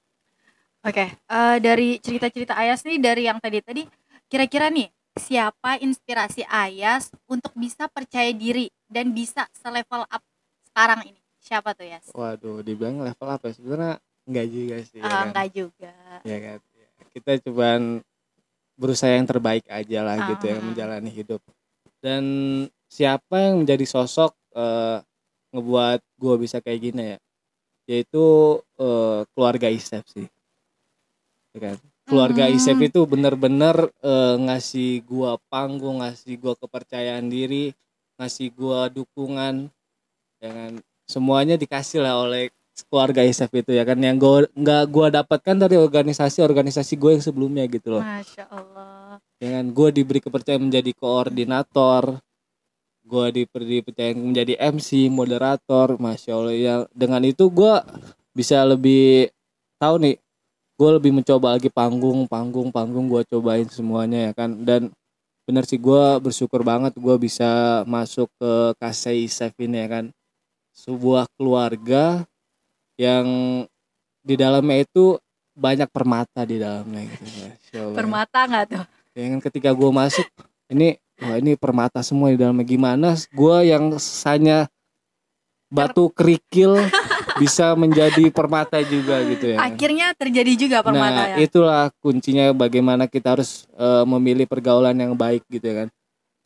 Oke, 0.83 1.07
eh, 1.15 1.57
dari 1.63 1.95
cerita-cerita 1.95 2.59
Ayas 2.59 2.83
nih 2.83 2.99
dari 2.99 3.23
yang 3.23 3.39
tadi-tadi, 3.39 3.87
kira-kira 4.27 4.67
nih 4.67 4.91
siapa 5.15 5.79
inspirasi 5.79 6.43
Ayas 6.43 7.07
untuk 7.23 7.55
bisa 7.55 7.87
percaya 7.87 8.35
diri 8.35 8.67
dan 8.91 9.15
bisa 9.15 9.47
selevel 9.55 10.03
up 10.03 10.19
sekarang 10.67 11.07
ini? 11.07 11.21
Siapa 11.39 11.71
tuh 11.71 11.87
Yas? 11.87 12.11
waduh 12.11 12.59
dibilang 12.59 12.99
level 12.99 13.27
apa 13.31 13.47
ya? 13.47 13.53
sebenarnya 13.55 13.93
enggak 14.27 14.47
juga 14.51 14.75
sih 14.83 14.99
ya 14.99 15.07
Ah, 15.07 15.11
kan? 15.23 15.27
enggak 15.31 15.47
juga. 15.55 15.93
ya 16.23 16.37
kan 16.39 16.59
kita 17.15 17.31
cuman 17.47 17.79
berusaha 18.75 19.11
yang 19.11 19.27
terbaik 19.29 19.63
aja 19.71 19.99
lah 20.03 20.17
gitu 20.25 20.43
ya 20.49 20.55
Ah. 20.57 20.63
menjalani 20.63 21.11
hidup 21.11 21.39
dan 22.03 22.23
siapa 22.91 23.39
yang 23.39 23.63
menjadi 23.63 23.87
sosok 23.87 24.35
eh, 24.53 24.99
ngebuat 25.55 26.03
gue 26.19 26.35
bisa 26.43 26.59
kayak 26.59 26.81
gini 26.83 27.03
ya 27.15 27.19
yaitu 27.87 28.25
eh, 28.79 29.21
keluarga 29.31 29.67
Isep 29.71 30.03
sih 30.11 30.27
Ya 31.53 31.69
kan? 31.69 31.77
keluarga 32.03 32.49
Hmm. 32.49 32.57
Isep 32.59 32.77
itu 32.83 32.99
bener-bener 33.07 33.87
eh, 34.03 34.35
ngasih 34.43 35.07
gua 35.07 35.39
panggung 35.47 36.03
ngasih 36.03 36.35
gua 36.35 36.53
kepercayaan 36.59 37.31
diri 37.31 37.71
ngasih 38.19 38.51
gua 38.51 38.91
dukungan 38.91 39.71
ya 40.43 40.49
kan 40.51 40.71
semuanya 41.07 41.55
dikasih 41.55 42.03
lah 42.03 42.19
oleh 42.19 42.51
keluarga 42.91 43.23
Isep 43.23 43.53
itu 43.63 43.71
ya 43.71 43.87
kan 43.87 43.95
yang 44.03 44.19
gua 44.19 44.43
nggak 44.51 44.83
gua 44.91 45.07
dapatkan 45.13 45.55
dari 45.55 45.79
organisasi-organisasi 45.79 46.93
gue 46.99 47.11
yang 47.15 47.23
sebelumnya 47.23 47.63
gitu 47.71 47.95
loh 47.95 48.03
Masya 48.03 48.45
Allah. 48.51 49.02
Dengan 49.43 49.75
gue 49.75 49.89
diberi 49.91 50.23
kepercayaan 50.23 50.71
menjadi 50.71 50.95
koordinator 50.95 52.23
gue 53.03 53.27
diberi 53.35 53.83
kepercayaan 53.83 54.31
menjadi 54.31 54.55
MC 54.71 55.11
moderator 55.11 55.99
masya 55.99 56.31
allah 56.31 56.55
ya 56.55 56.75
dengan 56.95 57.19
itu 57.27 57.51
gue 57.51 57.75
bisa 58.31 58.63
lebih 58.63 59.27
tahu 59.75 59.99
nih 59.99 60.15
gue 60.79 60.89
lebih 60.95 61.11
mencoba 61.11 61.59
lagi 61.59 61.67
panggung 61.67 62.23
panggung 62.23 62.71
panggung 62.71 63.11
gue 63.11 63.27
cobain 63.27 63.67
semuanya 63.67 64.31
ya 64.31 64.33
kan 64.33 64.63
dan 64.63 64.95
bener 65.43 65.67
sih 65.67 65.75
gue 65.75 66.23
bersyukur 66.23 66.63
banget 66.63 66.95
gue 66.95 67.15
bisa 67.19 67.83
masuk 67.83 68.31
ke 68.39 68.79
Kasei 68.79 69.27
Isef 69.27 69.51
ya 69.59 69.87
kan 69.91 70.07
sebuah 70.71 71.27
keluarga 71.35 72.23
yang 72.95 73.27
di 74.23 74.39
dalamnya 74.39 74.87
itu 74.87 75.19
banyak 75.53 75.91
permata 75.91 76.47
di 76.47 76.57
dalamnya 76.57 77.11
gitu. 77.11 77.91
Permata 77.91 78.47
nggak 78.47 78.65
tuh? 78.71 79.02
Ya 79.13 79.29
kan 79.29 79.39
ketika 79.45 79.69
gue 79.73 79.89
masuk 79.93 80.25
ini 80.73 80.97
wah 81.21 81.37
ini 81.37 81.53
permata 81.53 82.01
semua 82.01 82.33
di 82.33 82.37
dalamnya. 82.37 82.65
Gimana 82.65 83.09
gue 83.13 83.57
yang 83.69 83.93
hanya 84.25 84.65
batu 85.69 86.09
kerikil 86.13 86.77
bisa 87.41 87.73
menjadi 87.73 88.29
permata 88.33 88.81
juga 88.81 89.21
gitu 89.25 89.53
ya? 89.53 89.57
Akhirnya 89.61 90.13
terjadi 90.13 90.53
juga 90.57 90.77
permata 90.85 91.33
nah 91.33 91.37
ya. 91.37 91.37
itulah 91.41 91.83
kuncinya 92.01 92.53
bagaimana 92.53 93.09
kita 93.09 93.37
harus 93.37 93.65
eh, 93.73 94.05
memilih 94.05 94.45
pergaulan 94.45 94.93
yang 94.93 95.13
baik 95.13 95.45
gitu 95.49 95.65
ya 95.65 95.75
kan. 95.85 95.89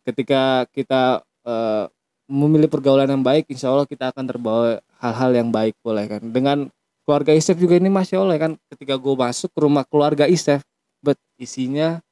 Ketika 0.08 0.67
kita 0.71 1.23
eh, 1.43 1.86
memilih 2.27 2.67
pergaulan 2.67 3.08
yang 3.08 3.23
baik 3.23 3.47
insya 3.47 3.71
Allah 3.71 3.88
kita 3.88 4.12
akan 4.12 4.27
terbawa 4.27 4.84
hal-hal 4.99 5.32
yang 5.32 5.49
baik 5.51 5.75
boleh 5.80 6.08
kan. 6.08 6.21
Dengan 6.23 6.67
keluarga 7.08 7.32
Isef 7.32 7.56
juga 7.56 7.80
ini 7.80 7.88
masya 7.88 8.19
Allah 8.19 8.36
ya 8.36 8.41
kan 8.51 8.53
ketika 8.75 8.99
gue 8.99 9.15
masuk 9.15 9.47
ke 9.56 9.60
rumah 9.63 9.88
keluarga 9.88 10.27
Isef 10.27 10.63
bet 10.99 11.15
isinya 11.39 12.03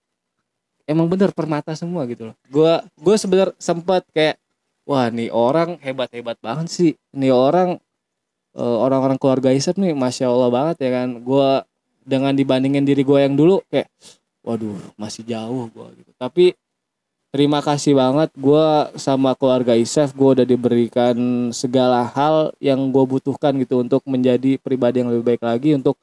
emang 0.86 1.10
bener 1.10 1.34
permata 1.34 1.74
semua 1.74 2.06
gitu 2.10 2.32
loh. 2.32 2.36
Gue 2.50 2.74
gue 2.98 3.16
sebenar 3.18 3.54
sempat 3.58 4.06
kayak 4.14 4.38
wah 4.86 5.10
nih 5.10 5.34
orang 5.34 5.82
hebat 5.82 6.10
hebat 6.14 6.38
banget 6.40 6.68
sih. 6.72 6.92
Nih 7.14 7.34
orang 7.34 7.78
eh, 8.58 8.78
orang-orang 8.86 9.18
keluarga 9.20 9.50
Isep 9.52 9.76
nih 9.78 9.94
masya 9.98 10.30
Allah 10.30 10.50
banget 10.54 10.78
ya 10.86 10.90
kan. 10.94 11.10
Gue 11.22 11.66
dengan 12.06 12.34
dibandingin 12.38 12.86
diri 12.86 13.02
gue 13.02 13.20
yang 13.20 13.34
dulu 13.34 13.66
kayak 13.74 13.90
waduh 14.46 14.78
masih 14.96 15.26
jauh 15.26 15.68
gue 15.74 15.88
gitu. 16.06 16.12
Tapi 16.16 16.54
terima 17.36 17.60
kasih 17.60 18.00
banget 18.00 18.32
gue 18.38 18.68
sama 18.96 19.36
keluarga 19.36 19.76
Isef 19.76 20.16
gue 20.16 20.40
udah 20.40 20.48
diberikan 20.48 21.52
segala 21.52 22.08
hal 22.08 22.56
yang 22.64 22.80
gue 22.96 23.04
butuhkan 23.04 23.52
gitu 23.60 23.84
untuk 23.84 24.06
menjadi 24.08 24.56
pribadi 24.56 25.04
yang 25.04 25.12
lebih 25.12 25.36
baik 25.36 25.44
lagi 25.44 25.76
untuk 25.76 26.00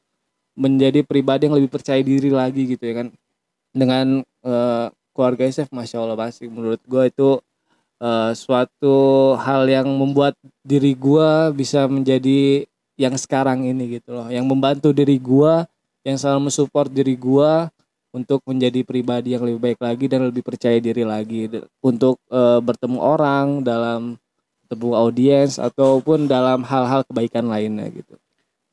menjadi 0.53 1.01
pribadi 1.01 1.49
yang 1.49 1.57
lebih 1.57 1.73
percaya 1.73 2.05
diri 2.05 2.29
lagi 2.29 2.77
gitu 2.77 2.85
ya 2.85 3.01
kan 3.01 3.09
dengan 3.73 4.21
eh, 4.45 4.87
keluarga 5.13 5.45
Isef 5.49 5.69
masya 5.73 6.01
Allah 6.01 6.31
sih 6.33 6.49
menurut 6.49 6.81
gue 6.85 7.05
itu 7.09 7.31
eh, 8.01 8.33
suatu 8.37 8.97
hal 9.41 9.69
yang 9.69 9.89
membuat 9.89 10.37
diri 10.65 10.93
gue 10.97 11.53
bisa 11.57 11.89
menjadi 11.89 12.65
yang 13.01 13.17
sekarang 13.17 13.65
ini 13.67 14.01
gitu 14.01 14.15
loh 14.15 14.29
yang 14.29 14.45
membantu 14.45 14.93
diri 14.93 15.17
gue 15.17 15.65
yang 16.05 16.17
selalu 16.21 16.53
mensupport 16.53 16.89
diri 16.93 17.17
gue 17.17 17.53
untuk 18.13 18.45
menjadi 18.45 18.85
pribadi 18.85 19.33
yang 19.33 19.49
lebih 19.49 19.61
baik 19.73 19.81
lagi 19.81 20.05
dan 20.05 20.29
lebih 20.29 20.45
percaya 20.45 20.77
diri 20.77 21.03
lagi 21.03 21.49
untuk 21.81 22.21
eh, 22.29 22.61
bertemu 22.61 22.99
orang 23.01 23.65
dalam 23.65 24.21
bertemu 24.69 24.93
audiens 24.97 25.57
ataupun 25.61 26.29
dalam 26.29 26.65
hal-hal 26.65 27.05
kebaikan 27.09 27.49
lainnya 27.49 27.89
gitu 27.93 28.17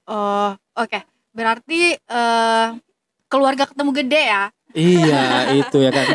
Oh, 0.09 0.57
oke. 0.73 0.99
Berarti 1.37 1.93
eh 1.93 2.67
keluarga 3.29 3.69
ketemu 3.69 3.93
gede 3.93 4.21
ya? 4.25 4.49
Iya 4.73 5.53
itu 5.57 5.77
ya 5.81 5.91
kan. 5.93 6.07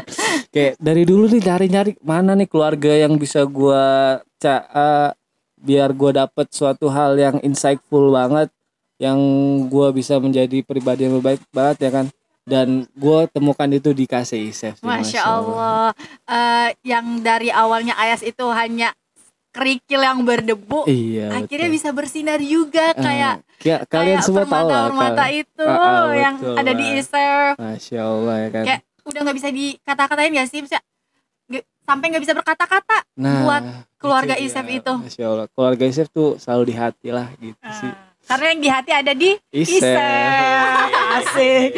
Kayak 0.55 0.75
dari 0.79 1.03
dulu 1.03 1.27
nih 1.31 1.43
nyari-nyari 1.43 1.93
mana 2.03 2.38
nih 2.38 2.47
keluarga 2.47 2.93
yang 2.95 3.19
bisa 3.19 3.43
gua 3.47 4.19
ca 4.38 4.57
eh, 4.71 5.11
biar 5.59 5.90
gua 5.97 6.27
dapet 6.27 6.47
suatu 6.55 6.87
hal 6.90 7.19
yang 7.19 7.37
insightful 7.43 8.14
banget 8.14 8.51
yang 9.03 9.19
gua 9.67 9.90
bisa 9.90 10.23
menjadi 10.23 10.62
pribadi 10.62 11.11
yang 11.11 11.19
baik 11.19 11.43
banget 11.51 11.88
ya 11.88 11.90
kan. 11.90 12.07
Dan 12.45 12.85
gua 12.93 13.25
temukan 13.25 13.67
itu 13.73 13.97
di 13.97 14.05
KCI 14.05 14.53
Chef 14.53 14.77
sih, 14.77 14.85
Masya 14.85 15.23
Allah. 15.25 15.97
Eh 16.29 16.69
yang 16.85 17.25
dari 17.25 17.49
awalnya 17.49 17.97
Ayas 17.97 18.21
itu 18.21 18.45
hanya 18.53 18.93
kerikil 19.55 20.01
yang 20.01 20.19
berdebu, 20.21 20.83
iya 20.85 21.31
akhirnya 21.33 21.71
betul. 21.71 21.77
bisa 21.79 21.88
bersinar 21.90 22.38
juga 22.38 22.90
Eh, 22.90 22.99
kayak 22.99 23.35
kayak 23.57 23.81
kalian 23.87 24.19
kayak 24.19 24.27
semua 24.27 24.45
tahu 24.45 24.67
lah 24.67 25.11
kal- 25.14 25.31
itu 25.33 25.62
Ah, 25.62 25.79
ah, 25.79 26.07
yang 26.12 26.35
betul 26.37 26.55
ada 26.59 26.73
di. 26.75 26.85
Iser. 26.93 27.47
Masya 27.55 28.01
Allah 28.03 28.37
ya 28.37 28.49
kan 28.51 28.64
Kayak 28.67 28.81
udah 29.05 29.21
nggak 29.23 29.37
bisa 29.37 29.49
dikata-katain 29.49 30.33
gak 30.35 30.49
sih? 30.49 30.61
Bisa 30.61 30.79
sampai 31.85 32.07
nggak 32.09 32.23
bisa 32.23 32.33
berkata-kata. 32.33 32.99
nah 33.14 33.45
buat 33.45 33.62
keluarga 33.97 34.35
itu 34.35 34.49
Isef 34.49 34.64
dia. 34.64 34.79
itu. 34.81 34.93
Masya 34.99 35.25
Allah 35.25 35.47
keluarga 35.49 35.85
Isef 35.85 36.09
tuh 36.09 36.35
selalu 36.35 36.62
di 36.64 36.75
hati 36.75 37.09
lah 37.09 37.29
gitu 37.37 37.69
sih 37.79 37.88
Eh, 37.88 37.97
Karena 38.25 38.47
yang 38.51 38.61
di 38.61 38.69
hati 38.69 38.90
ada 38.90 39.12
di 39.12 39.31
Isef 39.53 39.85
Asik. 41.17 41.71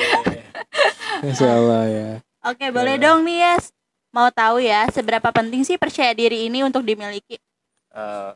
Masya 1.21 1.49
Allah 1.51 1.85
ya 1.87 2.11
Oke, 2.47 2.71
boleh 2.71 2.97
dong 2.97 3.21
nih 3.21 3.43
Yes. 3.45 3.75
Mau 4.09 4.31
tahu 4.31 4.63
ya 4.63 4.89
seberapa 4.89 5.29
penting 5.29 5.61
sih 5.61 5.77
percaya 5.77 6.15
diri 6.15 6.47
ini 6.47 6.63
untuk 6.63 6.81
dimiliki? 6.81 7.37
Eh, 7.97 8.31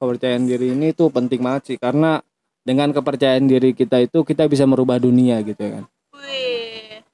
kepercayaan 0.00 0.48
diri 0.48 0.72
ini 0.72 0.96
tuh 0.96 1.12
penting 1.12 1.44
banget 1.44 1.62
sih 1.68 1.76
karena 1.76 2.24
dengan 2.64 2.88
kepercayaan 2.88 3.44
diri 3.44 3.76
kita 3.76 4.00
itu 4.00 4.24
kita 4.24 4.48
bisa 4.48 4.64
merubah 4.64 4.96
dunia 4.96 5.44
gitu 5.44 5.60
ya 5.60 5.70
kan. 5.80 5.84
Wih. 6.16 7.04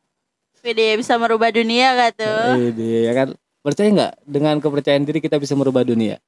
Wih, 0.63 0.95
bisa 1.03 1.19
merubah 1.19 1.51
dunia 1.51 1.99
gak 1.99 2.23
tuh? 2.23 2.71
Iya 2.79 3.11
ya 3.11 3.13
kan. 3.19 3.29
Percaya 3.61 3.89
nggak 3.91 4.15
dengan 4.23 4.57
kepercayaan 4.63 5.05
diri 5.05 5.19
kita 5.19 5.37
bisa 5.43 5.59
merubah 5.59 5.83
dunia? 5.83 6.23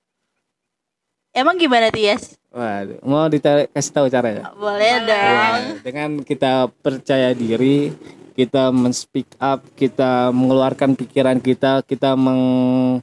Emang 1.33 1.57
gimana 1.57 1.89
Yes? 1.97 2.37
Waduh, 2.53 3.01
mau 3.09 3.25
dita- 3.33 3.65
kasih 3.73 3.93
tahu 3.97 4.07
caranya? 4.13 4.53
Boleh 4.53 5.01
dong. 5.01 5.17
Ya, 5.17 5.81
dengan 5.81 6.21
kita 6.21 6.69
percaya 6.85 7.33
diri, 7.33 7.89
kita 8.37 8.69
men-speak 8.69 9.33
up, 9.41 9.65
kita 9.73 10.29
mengeluarkan 10.29 10.93
pikiran 10.93 11.41
kita, 11.41 11.81
kita 11.89 12.13
meng 12.21 13.01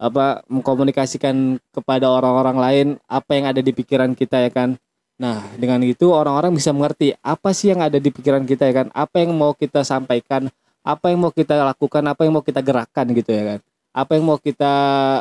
apa 0.00 0.40
mengkomunikasikan 0.48 1.60
kepada 1.76 2.08
orang-orang 2.08 2.56
lain 2.56 2.86
apa 3.04 3.36
yang 3.36 3.52
ada 3.52 3.60
di 3.60 3.68
pikiran 3.76 4.16
kita 4.16 4.48
ya 4.48 4.50
kan. 4.50 4.80
Nah, 5.20 5.44
dengan 5.60 5.84
itu 5.84 6.08
orang-orang 6.08 6.56
bisa 6.56 6.72
mengerti 6.72 7.12
apa 7.20 7.52
sih 7.52 7.68
yang 7.68 7.84
ada 7.84 8.00
di 8.00 8.08
pikiran 8.08 8.48
kita 8.48 8.64
ya 8.72 8.74
kan, 8.84 8.88
apa 8.96 9.20
yang 9.20 9.36
mau 9.36 9.52
kita 9.52 9.84
sampaikan, 9.84 10.48
apa 10.80 11.12
yang 11.12 11.20
mau 11.20 11.28
kita 11.28 11.60
lakukan, 11.60 12.00
apa 12.08 12.24
yang 12.24 12.32
mau 12.40 12.40
kita 12.40 12.64
gerakkan 12.64 13.12
gitu 13.12 13.28
ya 13.28 13.44
kan. 13.44 13.58
Apa 13.92 14.16
yang 14.16 14.24
mau 14.24 14.40
kita 14.40 14.74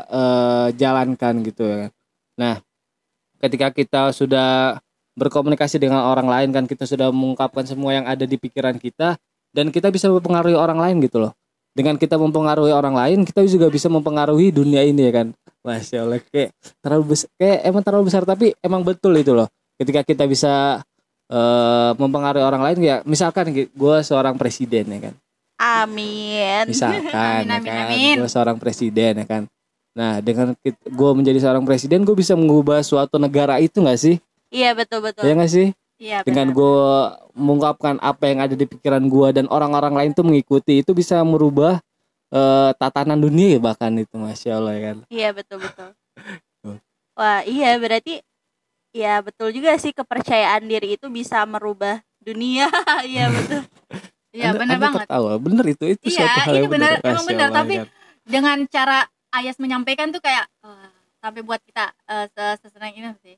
eh, 0.08 0.68
jalankan 0.80 1.34
gitu 1.44 1.64
ya 1.68 1.78
kan. 1.84 1.92
Nah, 2.40 2.56
ketika 3.44 3.68
kita 3.76 4.02
sudah 4.16 4.80
berkomunikasi 5.20 5.76
dengan 5.84 6.08
orang 6.08 6.32
lain 6.32 6.50
kan 6.56 6.64
kita 6.64 6.88
sudah 6.88 7.12
mengungkapkan 7.12 7.68
semua 7.68 7.92
yang 7.92 8.08
ada 8.08 8.24
di 8.24 8.40
pikiran 8.40 8.80
kita 8.80 9.20
dan 9.52 9.68
kita 9.68 9.92
bisa 9.92 10.08
mempengaruhi 10.08 10.56
orang 10.56 10.80
lain 10.80 11.04
gitu 11.04 11.28
loh 11.28 11.36
dengan 11.74 11.96
kita 11.96 12.18
mempengaruhi 12.18 12.74
orang 12.74 12.96
lain 12.98 13.24
kita 13.24 13.46
juga 13.46 13.70
bisa 13.70 13.88
mempengaruhi 13.88 14.50
dunia 14.50 14.82
ini 14.84 15.10
ya 15.10 15.24
kan? 15.24 15.28
Masya 15.64 16.08
allah 16.08 16.20
kayak 16.24 16.56
terlalu 16.80 17.16
besar 17.16 17.30
kayak 17.36 17.60
emang 17.68 17.84
terlalu 17.84 18.04
besar 18.08 18.24
tapi 18.24 18.56
emang 18.64 18.82
betul 18.82 19.14
itu 19.16 19.36
loh. 19.36 19.48
Ketika 19.80 20.04
kita 20.04 20.24
bisa 20.28 20.84
eh, 21.30 21.92
mempengaruhi 21.96 22.44
orang 22.44 22.62
lain 22.64 22.78
ya 22.84 22.96
misalkan 23.06 23.52
gue 23.54 23.96
seorang 24.04 24.36
presiden 24.36 24.86
ya 24.90 25.00
kan? 25.12 25.16
Amin. 25.60 26.72
misalkan 26.72 27.44
Amin, 27.44 27.52
ya 27.52 27.58
amin, 27.60 27.68
kan? 27.68 27.86
amin. 27.92 28.16
gue 28.24 28.30
seorang 28.32 28.58
presiden 28.58 29.14
ya 29.20 29.26
kan? 29.28 29.44
Nah 29.92 30.24
dengan 30.24 30.56
gue 30.72 31.12
menjadi 31.12 31.40
seorang 31.44 31.68
presiden 31.68 32.08
gue 32.08 32.16
bisa 32.16 32.34
mengubah 32.40 32.80
suatu 32.80 33.20
negara 33.20 33.60
itu 33.60 33.84
nggak 33.84 34.00
sih? 34.00 34.16
Iya 34.50 34.74
betul 34.74 35.04
betul. 35.04 35.28
ya 35.28 35.36
nggak 35.36 35.52
sih? 35.52 35.68
Iya 36.00 36.24
dengan 36.24 36.56
gue 36.56 36.80
mengungkapkan 37.40 37.96
apa 38.04 38.24
yang 38.28 38.44
ada 38.44 38.54
di 38.54 38.68
pikiran 38.68 39.08
gue 39.08 39.28
dan 39.42 39.46
orang-orang 39.48 39.96
lain 39.96 40.12
tuh 40.12 40.28
mengikuti 40.28 40.84
itu 40.84 40.92
bisa 40.92 41.24
merubah 41.24 41.80
eh, 42.30 42.70
tatanan 42.76 43.18
dunia 43.18 43.58
bahkan 43.58 43.96
itu 43.96 44.14
masya 44.20 44.60
allah 44.60 44.74
ya 44.76 44.82
kan 44.94 44.98
Iya 45.08 45.30
betul 45.34 45.58
betul. 45.64 45.90
Wah 47.20 47.42
iya 47.48 47.76
berarti 47.80 48.22
ya 48.94 49.20
betul 49.24 49.52
juga 49.52 49.76
sih 49.78 49.96
kepercayaan 49.96 50.66
diri 50.66 50.96
itu 50.98 51.08
bisa 51.08 51.44
merubah 51.48 52.00
dunia. 52.20 52.68
Iya 53.08 53.32
betul. 53.32 53.62
Iya 54.30 54.54
benar 54.54 54.78
banget. 54.78 55.10
tertawa 55.10 55.34
bener 55.42 55.66
itu 55.74 55.86
itu 55.90 56.06
Iya, 56.06 56.22
suatu 56.22 56.40
hal 56.46 56.54
ini 56.54 56.62
yang 56.62 56.70
benar, 56.70 56.92
benar 56.94 57.02
emang 57.02 57.18
Masya 57.18 57.26
benar, 57.34 57.48
Allah, 57.50 57.58
tapi 57.58 57.74
ya 57.74 57.80
kan. 57.82 57.88
Dengan 58.30 58.58
cara 58.70 58.98
Ayas 59.34 59.58
menyampaikan 59.58 60.08
tuh 60.14 60.22
kayak 60.22 60.46
eh, 60.62 60.90
sampai 61.18 61.42
buat 61.42 61.58
kita 61.66 61.90
se- 62.30 62.58
sesenang 62.62 62.94
ini 62.94 63.10
sih. 63.26 63.36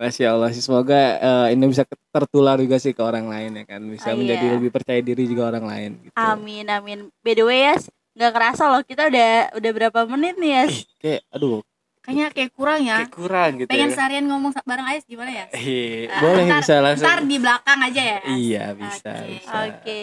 Masya 0.00 0.32
Allah 0.32 0.50
sih 0.50 0.64
semoga 0.64 0.96
eh, 1.18 1.46
ini 1.52 1.64
bisa 1.68 1.84
tertular 2.08 2.56
juga 2.56 2.80
sih 2.80 2.96
ke 2.96 3.02
orang 3.04 3.28
lain 3.28 3.60
ya 3.60 3.64
kan 3.68 3.80
bisa 3.84 4.16
menjadi 4.16 4.46
iya. 4.48 4.54
lebih 4.56 4.70
percaya 4.72 5.00
diri 5.04 5.28
juga 5.28 5.52
orang 5.52 5.64
lain 5.68 5.90
gitu. 6.02 6.16
Amin 6.16 6.66
amin. 6.66 6.98
By 7.20 7.36
the 7.36 7.44
way 7.44 7.68
ya, 7.68 7.76
nggak 8.16 8.32
kerasa 8.32 8.72
loh 8.72 8.82
kita 8.82 9.12
udah 9.12 9.52
udah 9.54 9.70
berapa 9.76 10.00
menit 10.08 10.40
nih 10.40 10.52
ya. 10.52 10.64
Kayak 10.98 11.22
aduh 11.30 11.60
Kayaknya 12.00 12.26
kayak 12.32 12.52
kurang 12.56 12.80
ya. 12.82 12.96
kayak 13.04 13.12
kurang 13.12 13.50
gitu 13.60 13.68
Pengen 13.68 13.90
ya. 13.92 13.96
seharian 14.00 14.24
ngomong 14.24 14.50
bareng 14.64 14.86
Ayas 14.88 15.04
gimana 15.04 15.28
ya? 15.28 15.44
Iya, 15.52 16.08
Ah, 16.08 16.20
boleh 16.24 16.44
ntar- 16.48 16.60
bisa 16.64 16.74
langsung. 16.80 17.04
Ntar 17.04 17.20
di 17.28 17.36
belakang 17.36 17.78
aja 17.84 18.02
ya. 18.02 18.18
Iya 18.24 18.64
bisa 18.72 19.10
Oke. 19.12 19.28
bisa. 19.28 19.52
Oke, 19.68 20.00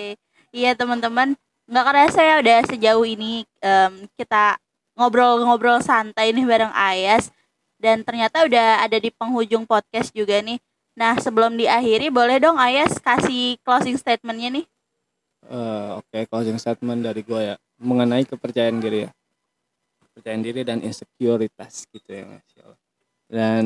iya 0.54 0.72
teman-teman, 0.78 1.28
nggak 1.66 1.86
kerasa 1.90 2.20
ya 2.22 2.36
udah 2.46 2.60
sejauh 2.70 3.06
ini 3.10 3.42
em, 3.58 4.06
kita 4.16 4.62
ngobrol-ngobrol 4.94 5.82
santai 5.82 6.30
nih 6.30 6.46
bareng 6.46 6.72
Ayas 6.72 7.34
dan 7.78 8.02
ternyata 8.02 8.46
udah 8.48 8.84
ada 8.84 8.98
di 8.98 9.12
penghujung 9.12 9.68
podcast 9.68 10.12
juga 10.16 10.40
nih. 10.42 10.60
Nah 10.96 11.20
sebelum 11.20 11.60
diakhiri 11.60 12.08
boleh 12.08 12.40
dong 12.40 12.56
Ayas 12.56 12.96
kasih 13.00 13.60
closing 13.68 14.00
statementnya 14.00 14.62
nih. 14.62 14.66
Eh, 15.46 15.90
Oke, 16.02 16.26
closing 16.26 16.58
statement 16.58 17.06
dari 17.06 17.22
gue 17.22 17.54
ya 17.54 17.56
mengenai 17.78 18.26
kepercayaan 18.26 18.82
diri 18.82 19.06
ya, 19.06 19.12
kepercayaan 20.10 20.42
diri 20.42 20.62
dan 20.66 20.80
insekuritas 20.82 21.86
gitu 21.92 22.10
ya 22.10 22.24
mas. 22.26 22.48
Ya 22.56 22.64
Allah. 22.66 22.80
Dan 23.30 23.64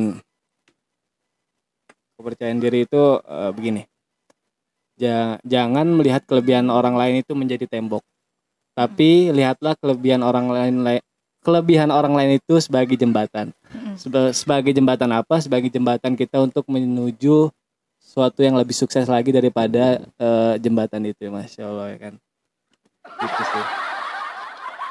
kepercayaan 2.20 2.60
diri 2.60 2.84
itu 2.84 3.04
eh, 3.24 3.52
begini, 3.56 3.84
Ja- 5.00 5.40
jangan 5.48 5.88
melihat 5.96 6.28
kelebihan 6.28 6.68
orang 6.68 7.00
lain 7.00 7.24
itu 7.24 7.32
menjadi 7.32 7.64
tembok, 7.64 8.04
tapi 8.76 9.32
lihatlah 9.32 9.80
kelebihan 9.80 10.20
orang 10.20 10.52
lain 10.52 10.76
lai- 10.84 11.06
kelebihan 11.40 11.90
orang 11.90 12.14
lain 12.14 12.38
itu 12.38 12.60
sebagai 12.60 12.96
jembatan. 12.96 13.52
Seba- 13.96 14.32
sebagai 14.32 14.72
jembatan 14.72 15.10
apa? 15.12 15.40
Sebagai 15.40 15.68
jembatan 15.68 16.14
kita 16.14 16.40
untuk 16.40 16.66
menuju 16.66 17.52
suatu 18.00 18.42
yang 18.42 18.56
lebih 18.56 18.74
sukses 18.74 19.06
lagi 19.06 19.30
daripada 19.30 20.00
eh, 20.16 20.54
jembatan 20.58 21.06
itu, 21.06 21.30
masya 21.30 21.68
Allah 21.68 21.88
ya 21.94 21.98
kan. 22.00 22.14
Gitu 23.20 23.44
sih. 23.46 23.66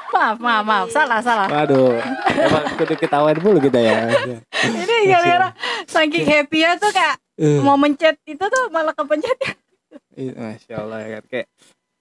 Maaf, 0.09 0.41
maaf, 0.41 0.63
maaf. 0.65 0.87
Salah, 0.89 1.21
salah. 1.21 1.45
Waduh, 1.47 2.01
emang 2.27 2.63
kudu 2.75 2.97
ketahuan 2.97 3.37
dulu 3.37 3.61
kita 3.61 3.77
ya. 3.77 4.09
Ini 4.65 5.05
gara-gara 5.05 5.53
saking 5.85 6.25
happy 6.25 6.65
ya 6.65 6.73
tuh 6.75 6.89
kayak 6.89 7.21
Eh, 7.39 7.61
mau 7.61 7.79
mencet 7.79 8.19
itu 8.25 8.41
tuh 8.41 8.63
malah 8.67 8.91
kepencet. 8.91 9.37
masya 10.17 10.75
Allah 10.75 10.99
ya 10.99 11.09
kan. 11.15 11.23
Kayak, 11.29 11.47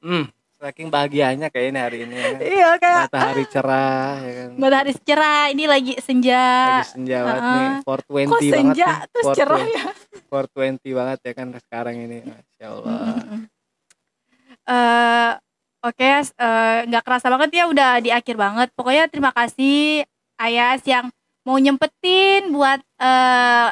hmm, 0.02 0.24
saking 0.58 0.90
bahagianya 0.90 1.48
kayaknya 1.54 1.80
hari 1.86 2.02
ini. 2.02 2.14
Ya. 2.18 2.28
Iya 2.42 2.68
kayak 2.82 2.98
Matahari 3.06 3.44
cerah, 3.46 4.12
ya 4.18 4.32
kan. 4.34 4.48
matahari 4.58 4.92
cerah. 5.06 5.42
Ini 5.54 5.64
lagi 5.70 5.92
senja. 6.02 6.44
Lagi 6.82 6.90
senja 6.98 7.16
banget 7.22 7.42
Uh-uh. 7.42 7.54
nih, 7.54 7.68
420 7.86 7.86
Kok 7.86 8.40
banget 8.42 8.54
senja 8.58 8.88
terus 9.14 9.26
420 9.30 9.38
cerah 9.38 9.62
ya? 9.64 9.84
420 10.26 10.98
banget 10.98 11.18
ya 11.22 11.32
kan 11.32 11.46
sekarang 11.62 11.96
ini, 11.96 12.18
masya 12.26 12.66
Allah. 12.66 12.98
Eh, 14.68 15.32
Oke, 15.78 16.10
eh, 16.26 16.78
nggak 16.90 17.04
kerasa 17.06 17.30
banget 17.30 17.50
ya 17.54 17.64
udah 17.70 18.02
di 18.02 18.10
akhir 18.10 18.34
banget. 18.34 18.68
Pokoknya 18.74 19.06
terima 19.06 19.30
kasih 19.30 20.02
Ayas 20.34 20.82
yang 20.82 21.06
mau 21.46 21.54
nyempetin 21.54 22.50
buat 22.50 22.82
eh, 22.98 23.68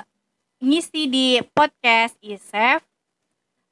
ngisi 0.62 1.11
di 1.11 1.42
podcast 1.51 2.14
Isef. 2.22 2.79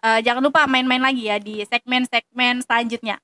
Eh, 0.05 0.21
jangan 0.21 0.45
lupa 0.45 0.69
main-main 0.69 1.01
lagi 1.01 1.33
ya 1.33 1.40
di 1.40 1.64
segmen-segmen 1.64 2.61
selanjutnya. 2.61 3.17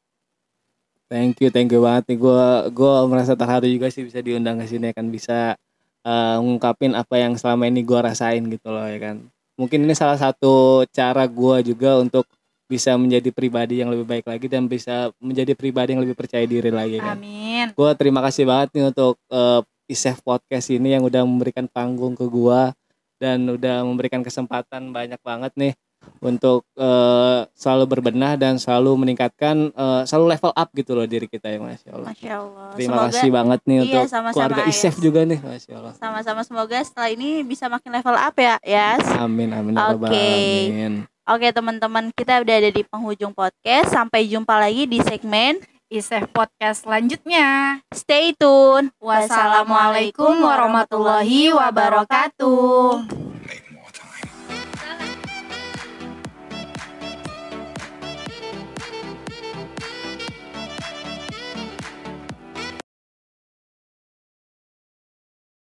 Thank 1.13 1.45
you, 1.45 1.53
thank 1.53 1.69
you 1.69 1.85
banget 1.85 2.09
nih. 2.09 2.19
Gue 2.25 2.45
gua 2.73 3.05
merasa 3.05 3.37
terharu 3.37 3.69
juga 3.69 3.93
sih 3.93 4.01
bisa 4.01 4.25
diundang 4.25 4.57
ke 4.57 4.65
sini 4.65 4.89
kan 4.97 5.05
bisa 5.13 5.61
eh, 6.01 6.37
ngungkapin 6.41 6.97
apa 6.97 7.21
yang 7.21 7.37
selama 7.37 7.69
ini 7.69 7.85
gue 7.85 8.01
rasain 8.01 8.41
gitu 8.49 8.73
loh 8.73 8.89
ya 8.89 8.97
kan. 8.97 9.21
Mungkin 9.61 9.85
ini 9.85 9.93
salah 9.93 10.17
satu 10.17 10.89
cara 10.89 11.29
gue 11.29 11.77
juga 11.77 12.01
untuk 12.01 12.25
bisa 12.65 12.97
menjadi 12.97 13.29
pribadi 13.29 13.85
yang 13.85 13.93
lebih 13.93 14.07
baik 14.09 14.25
lagi 14.31 14.47
dan 14.49 14.65
bisa 14.65 15.13
menjadi 15.21 15.53
pribadi 15.53 15.93
yang 15.93 16.01
lebih 16.01 16.17
percaya 16.17 16.49
diri 16.49 16.73
lagi 16.73 16.97
kan. 16.97 17.21
Amin. 17.21 17.77
Gue 17.77 17.91
terima 17.93 18.25
kasih 18.25 18.49
banget 18.49 18.73
nih 18.73 18.85
untuk 18.89 19.21
eh, 19.29 19.61
Isef 19.91 20.25
Podcast 20.25 20.73
ini 20.73 20.97
yang 20.97 21.05
udah 21.05 21.29
memberikan 21.29 21.69
panggung 21.69 22.17
ke 22.17 22.25
gua 22.25 22.73
dan 23.21 23.43
udah 23.45 23.85
memberikan 23.85 24.25
kesempatan 24.25 24.95
banyak 24.95 25.19
banget 25.21 25.53
nih 25.59 25.73
untuk 26.21 26.69
eh, 26.77 27.41
selalu 27.57 27.85
berbenah 27.97 28.37
dan 28.37 28.61
selalu 28.61 29.07
meningkatkan 29.07 29.73
eh, 29.73 30.03
selalu 30.05 30.37
level 30.37 30.53
up 30.53 30.69
gitu 30.77 30.93
loh 30.93 31.07
diri 31.09 31.27
kita 31.29 31.49
ya 31.49 31.59
Masya 31.61 31.91
Allah. 31.97 32.09
Masya 32.13 32.33
Allah. 32.37 32.69
Terima 32.77 32.93
semoga 32.93 33.07
kasih 33.09 33.31
banget 33.33 33.61
nih 33.65 33.77
iya, 33.77 33.83
untuk 33.83 34.03
sama-sama, 34.09 34.35
keluarga 34.37 34.63
Ayas. 34.65 34.77
Isef 34.77 34.95
juga 35.01 35.21
nih 35.25 35.39
Masya 35.41 35.73
Allah. 35.77 35.95
sama-sama 35.97 36.41
semoga 36.45 36.79
setelah 36.85 37.11
ini 37.13 37.29
bisa 37.45 37.65
makin 37.73 37.91
level 37.93 38.17
up 38.17 38.37
ya, 38.37 38.55
Yas. 38.65 39.07
Amin 39.17 39.51
amin 39.53 39.75
ya 39.77 39.93
Oke. 39.93 40.09
alamin. 40.09 40.95
Oke 41.31 41.55
teman-teman, 41.55 42.11
kita 42.11 42.43
udah 42.43 42.55
ada 42.59 42.71
di 42.75 42.83
penghujung 42.83 43.31
podcast. 43.31 43.95
Sampai 43.95 44.27
jumpa 44.27 44.59
lagi 44.59 44.91
di 44.91 44.99
segmen 44.99 45.63
Isef 45.87 46.27
podcast 46.31 46.87
selanjutnya. 46.87 47.79
Stay 47.95 48.35
tune. 48.35 48.95
Wassalamualaikum 48.99 50.43
warahmatullahi 50.43 51.51
wabarakatuh. 51.51 53.30